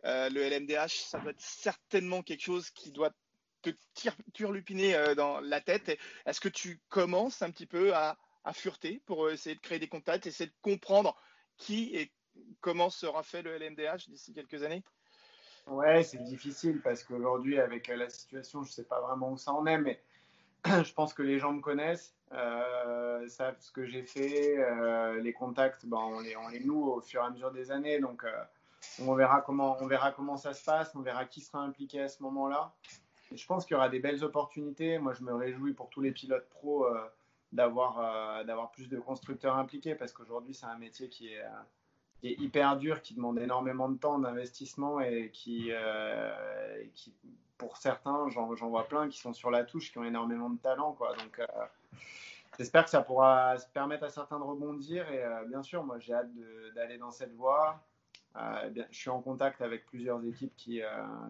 Euh, 0.04 0.28
le 0.30 0.42
LMDH, 0.42 1.04
ça 1.06 1.18
doit 1.18 1.30
être 1.30 1.40
certainement 1.40 2.22
quelque 2.22 2.42
chose 2.42 2.70
qui 2.70 2.90
doit 2.90 3.12
te 3.62 3.70
turlupiner 4.34 4.96
euh, 4.96 5.14
dans 5.14 5.40
la 5.40 5.60
tête. 5.60 5.96
Est-ce 6.26 6.40
que 6.40 6.48
tu 6.48 6.80
commences 6.88 7.42
un 7.42 7.50
petit 7.50 7.66
peu 7.66 7.94
à, 7.94 8.18
à 8.44 8.52
fureter 8.52 9.00
pour 9.06 9.26
euh, 9.26 9.32
essayer 9.32 9.54
de 9.54 9.60
créer 9.60 9.78
des 9.78 9.88
contacts, 9.88 10.26
essayer 10.26 10.50
de 10.50 10.54
comprendre 10.60 11.16
qui 11.56 11.94
et 11.94 12.12
comment 12.60 12.90
sera 12.90 13.22
fait 13.22 13.42
le 13.42 13.56
LMDH 13.56 14.08
d'ici 14.08 14.32
quelques 14.32 14.64
années? 14.64 14.82
Ouais, 15.68 16.02
c'est 16.02 16.24
difficile 16.24 16.80
parce 16.82 17.04
qu'aujourd'hui, 17.04 17.60
avec 17.60 17.86
la 17.86 18.10
situation, 18.10 18.64
je 18.64 18.70
ne 18.70 18.72
sais 18.72 18.84
pas 18.84 19.00
vraiment 19.00 19.30
où 19.30 19.36
ça 19.36 19.52
en 19.52 19.64
est, 19.66 19.78
mais 19.78 20.02
je 20.66 20.92
pense 20.92 21.14
que 21.14 21.22
les 21.22 21.38
gens 21.38 21.52
me 21.52 21.60
connaissent, 21.60 22.16
savent 22.32 23.60
ce 23.60 23.70
que 23.70 23.86
j'ai 23.86 24.02
fait, 24.02 24.56
les 25.20 25.32
contacts, 25.32 25.86
ben, 25.86 25.98
on, 25.98 26.18
les, 26.18 26.36
on 26.36 26.50
noue 26.66 26.90
au 26.90 27.00
fur 27.00 27.22
et 27.22 27.26
à 27.26 27.30
mesure 27.30 27.52
des 27.52 27.70
années. 27.70 28.00
Donc, 28.00 28.24
on 29.00 29.14
verra 29.14 29.40
comment, 29.40 29.76
on 29.80 29.86
verra 29.86 30.12
comment 30.12 30.36
ça 30.36 30.54
se 30.54 30.64
passe, 30.64 30.94
on 30.94 31.00
verra 31.00 31.24
qui 31.24 31.40
sera 31.40 31.60
impliqué 31.60 32.00
à 32.00 32.08
ce 32.08 32.22
moment-là. 32.22 32.74
Je 33.34 33.46
pense 33.46 33.64
qu'il 33.64 33.74
y 33.74 33.76
aura 33.76 33.88
des 33.88 34.00
belles 34.00 34.22
opportunités. 34.24 34.98
Moi, 34.98 35.14
je 35.14 35.22
me 35.22 35.34
réjouis 35.34 35.72
pour 35.72 35.88
tous 35.88 36.00
les 36.00 36.12
pilotes 36.12 36.48
pros 36.50 36.86
euh, 36.86 37.00
d'avoir 37.52 37.98
euh, 37.98 38.44
d'avoir 38.44 38.70
plus 38.70 38.88
de 38.88 38.98
constructeurs 38.98 39.56
impliqués 39.56 39.94
parce 39.94 40.12
qu'aujourd'hui, 40.12 40.54
c'est 40.54 40.66
un 40.66 40.76
métier 40.76 41.08
qui 41.08 41.28
est, 41.28 41.42
est, 42.22 42.40
hyper 42.40 42.76
dur, 42.76 43.00
qui 43.02 43.14
demande 43.14 43.38
énormément 43.38 43.88
de 43.88 43.96
temps, 43.96 44.18
d'investissement 44.18 45.00
et 45.00 45.30
qui, 45.32 45.68
euh, 45.70 46.84
pour 47.56 47.78
certains, 47.78 48.28
j'en 48.28 48.68
vois 48.68 48.86
plein 48.86 49.08
qui 49.08 49.18
sont 49.18 49.32
sur 49.32 49.50
la 49.50 49.64
touche, 49.64 49.92
qui 49.92 49.98
ont 49.98 50.04
énormément 50.04 50.50
de 50.50 50.58
talent. 50.58 50.96
Donc, 51.18 51.40
j'espère 52.58 52.84
que 52.84 52.90
ça 52.90 53.00
pourra 53.02 53.56
permettre 53.72 54.04
à 54.04 54.10
certains 54.10 54.38
de 54.38 54.44
rebondir. 54.44 55.10
Et 55.10 55.24
bien 55.48 55.62
sûr, 55.62 55.84
moi, 55.84 55.98
j'ai 55.98 56.14
hâte 56.14 56.30
d'aller 56.74 56.98
dans 56.98 57.10
cette 57.10 57.34
voie. 57.34 57.82
Euh, 58.36 58.70
je 58.90 58.96
suis 58.96 59.10
en 59.10 59.20
contact 59.20 59.60
avec 59.60 59.84
plusieurs 59.86 60.24
équipes 60.24 60.54
qui, 60.56 60.82
euh, 60.82 60.88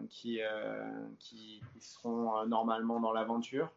qui, 0.09 0.41
euh, 0.41 0.89
qui, 1.19 1.61
seront 1.79 2.45
normalement 2.45 2.99
dans 2.99 3.11
l'aventure. 3.11 3.71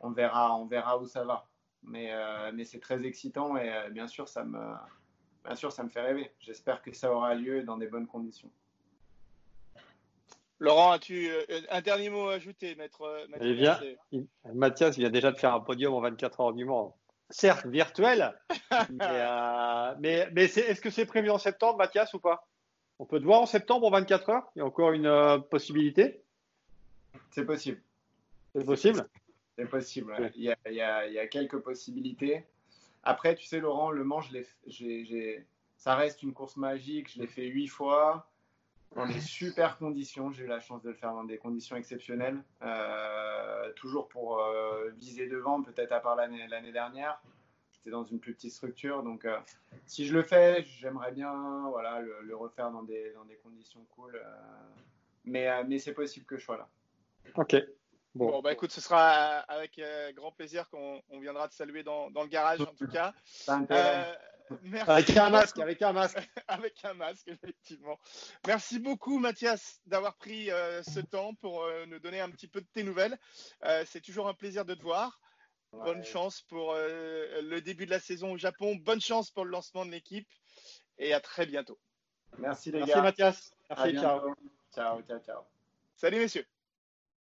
On 0.00 0.10
verra, 0.10 0.56
on 0.56 0.66
verra 0.66 0.98
où 0.98 1.06
ça 1.06 1.24
va. 1.24 1.46
Mais, 1.82 2.12
mais 2.52 2.64
c'est 2.64 2.78
très 2.78 3.04
excitant 3.04 3.56
et 3.56 3.90
bien 3.90 4.06
sûr, 4.06 4.28
ça 4.28 4.44
me, 4.44 4.60
bien 5.44 5.56
sûr, 5.56 5.72
ça 5.72 5.82
me 5.82 5.88
fait 5.88 6.00
rêver. 6.00 6.32
J'espère 6.38 6.80
que 6.80 6.92
ça 6.92 7.12
aura 7.12 7.34
lieu 7.34 7.64
dans 7.64 7.76
des 7.76 7.88
bonnes 7.88 8.06
conditions. 8.06 8.50
Laurent, 10.60 10.92
as-tu 10.92 11.28
un 11.70 11.80
dernier 11.80 12.08
mot 12.08 12.28
à 12.28 12.34
ajouter, 12.34 12.76
maître, 12.76 13.26
maître 13.28 13.82
eh 14.12 14.26
Mathias 14.54 14.96
vient 14.96 15.10
déjà 15.10 15.32
de 15.32 15.36
faire 15.36 15.52
un 15.52 15.60
podium 15.60 15.92
en 15.92 16.00
24 16.00 16.40
heures 16.40 16.52
du 16.52 16.64
Mans. 16.64 16.96
Certes, 17.30 17.66
virtuel, 17.66 18.32
mais, 18.90 19.96
mais, 19.98 20.28
mais 20.32 20.44
est-ce 20.44 20.80
que 20.80 20.90
c'est 20.90 21.06
prévu 21.06 21.30
en 21.30 21.38
septembre, 21.38 21.78
Mathias, 21.78 22.14
ou 22.14 22.20
pas? 22.20 22.46
On 23.02 23.04
peut 23.04 23.18
te 23.18 23.24
voir 23.24 23.40
en 23.40 23.46
septembre 23.46 23.88
en 23.88 23.90
24 23.90 24.30
heures? 24.30 24.52
Il 24.54 24.60
y 24.60 24.62
a 24.62 24.64
encore 24.64 24.92
une 24.92 25.06
euh, 25.06 25.36
possibilité? 25.38 26.22
C'est 27.32 27.44
possible. 27.44 27.82
C'est 28.54 28.64
possible? 28.64 29.08
C'est 29.58 29.68
possible. 29.68 30.30
Il, 30.36 30.44
y 30.44 30.80
a, 30.80 31.26
quelques 31.26 31.58
possibilités. 31.58 32.46
Après, 33.02 33.34
tu 33.34 33.44
sais, 33.44 33.58
Laurent, 33.58 33.90
le 33.90 34.04
Mans, 34.04 34.20
ça 35.78 35.96
reste 35.96 36.22
une 36.22 36.32
course 36.32 36.56
magique. 36.56 37.12
Je 37.12 37.20
l'ai 37.20 37.26
fait 37.26 37.46
huit 37.46 37.66
fois 37.66 38.30
dans 38.94 39.08
des 39.08 39.20
super 39.20 39.78
conditions. 39.78 40.30
J'ai 40.30 40.44
eu 40.44 40.46
la 40.46 40.60
chance 40.60 40.80
de 40.82 40.90
le 40.90 40.94
faire 40.94 41.12
dans 41.12 41.24
des 41.24 41.38
conditions 41.38 41.74
exceptionnelles. 41.74 42.40
Euh, 42.62 43.72
toujours 43.72 44.08
pour 44.10 44.38
euh, 44.38 44.90
viser 44.96 45.26
devant, 45.26 45.60
peut-être 45.60 45.90
à 45.90 45.98
part 45.98 46.14
l'année 46.14 46.72
dernière 46.72 47.20
dans 47.90 48.04
une 48.04 48.20
plus 48.20 48.34
petite 48.34 48.52
structure. 48.52 49.02
Donc, 49.02 49.24
euh, 49.24 49.38
si 49.86 50.06
je 50.06 50.14
le 50.14 50.22
fais, 50.22 50.62
j'aimerais 50.64 51.12
bien 51.12 51.68
voilà, 51.70 52.00
le, 52.00 52.36
refaire 52.36 52.70
dans 52.70 52.82
des, 52.82 53.12
dans 53.12 53.24
des 53.24 53.36
conditions 53.36 53.84
cool. 53.90 54.16
Euh, 54.16 54.20
mais, 55.24 55.48
euh, 55.48 55.64
mais 55.66 55.78
c'est 55.78 55.92
possible 55.92 56.26
que 56.26 56.36
je 56.36 56.44
sois 56.44 56.58
là. 56.58 56.68
Ok. 57.34 57.56
Bon. 58.14 58.42
bah 58.42 58.52
écoute, 58.52 58.72
ce 58.72 58.82
sera 58.82 59.38
avec 59.48 59.80
grand 60.14 60.32
plaisir 60.32 60.68
qu'on 60.68 61.02
viendra 61.18 61.48
te 61.48 61.54
saluer 61.54 61.82
dans, 61.82 62.10
dans, 62.10 62.22
le 62.22 62.28
garage 62.28 62.60
en 62.60 62.66
tout 62.66 62.86
cas. 62.86 63.14
merci. 64.64 64.90
Avec 64.90 65.16
un 65.16 65.30
masque, 65.30 65.58
avec 65.58 65.80
un 65.80 65.92
masque. 65.94 66.18
avec 66.48 66.84
un 66.84 66.92
masque, 66.92 67.28
effectivement. 67.28 67.98
Merci 68.46 68.80
beaucoup 68.80 69.18
Mathias 69.18 69.80
d'avoir 69.86 70.16
pris 70.16 70.50
ce 70.82 71.00
temps 71.00 71.32
pour 71.36 71.66
nous 71.88 72.00
donner 72.00 72.20
un 72.20 72.28
petit 72.28 72.48
peu 72.48 72.60
de 72.60 72.66
tes 72.74 72.82
nouvelles. 72.82 73.16
C'est 73.86 74.02
toujours 74.02 74.28
un 74.28 74.34
plaisir 74.34 74.66
de 74.66 74.74
te 74.74 74.82
voir. 74.82 75.18
Bonne 75.72 76.04
chance 76.04 76.42
pour 76.42 76.72
euh, 76.74 77.40
le 77.42 77.60
début 77.60 77.86
de 77.86 77.90
la 77.90 78.00
saison 78.00 78.32
au 78.32 78.36
Japon. 78.36 78.76
Bonne 78.76 79.00
chance 79.00 79.30
pour 79.30 79.44
le 79.44 79.50
lancement 79.50 79.86
de 79.86 79.90
l'équipe. 79.90 80.28
Et 80.98 81.14
à 81.14 81.20
très 81.20 81.46
bientôt. 81.46 81.78
Merci 82.38 82.70
les 82.70 82.80
gars. 82.80 82.86
Merci 82.86 83.02
Mathias. 83.02 83.50
Merci, 83.70 83.94
ciao. 83.96 84.34
Ciao, 84.74 85.02
ciao, 85.02 85.18
ciao. 85.20 85.42
Salut 85.96 86.18
messieurs. 86.18 86.46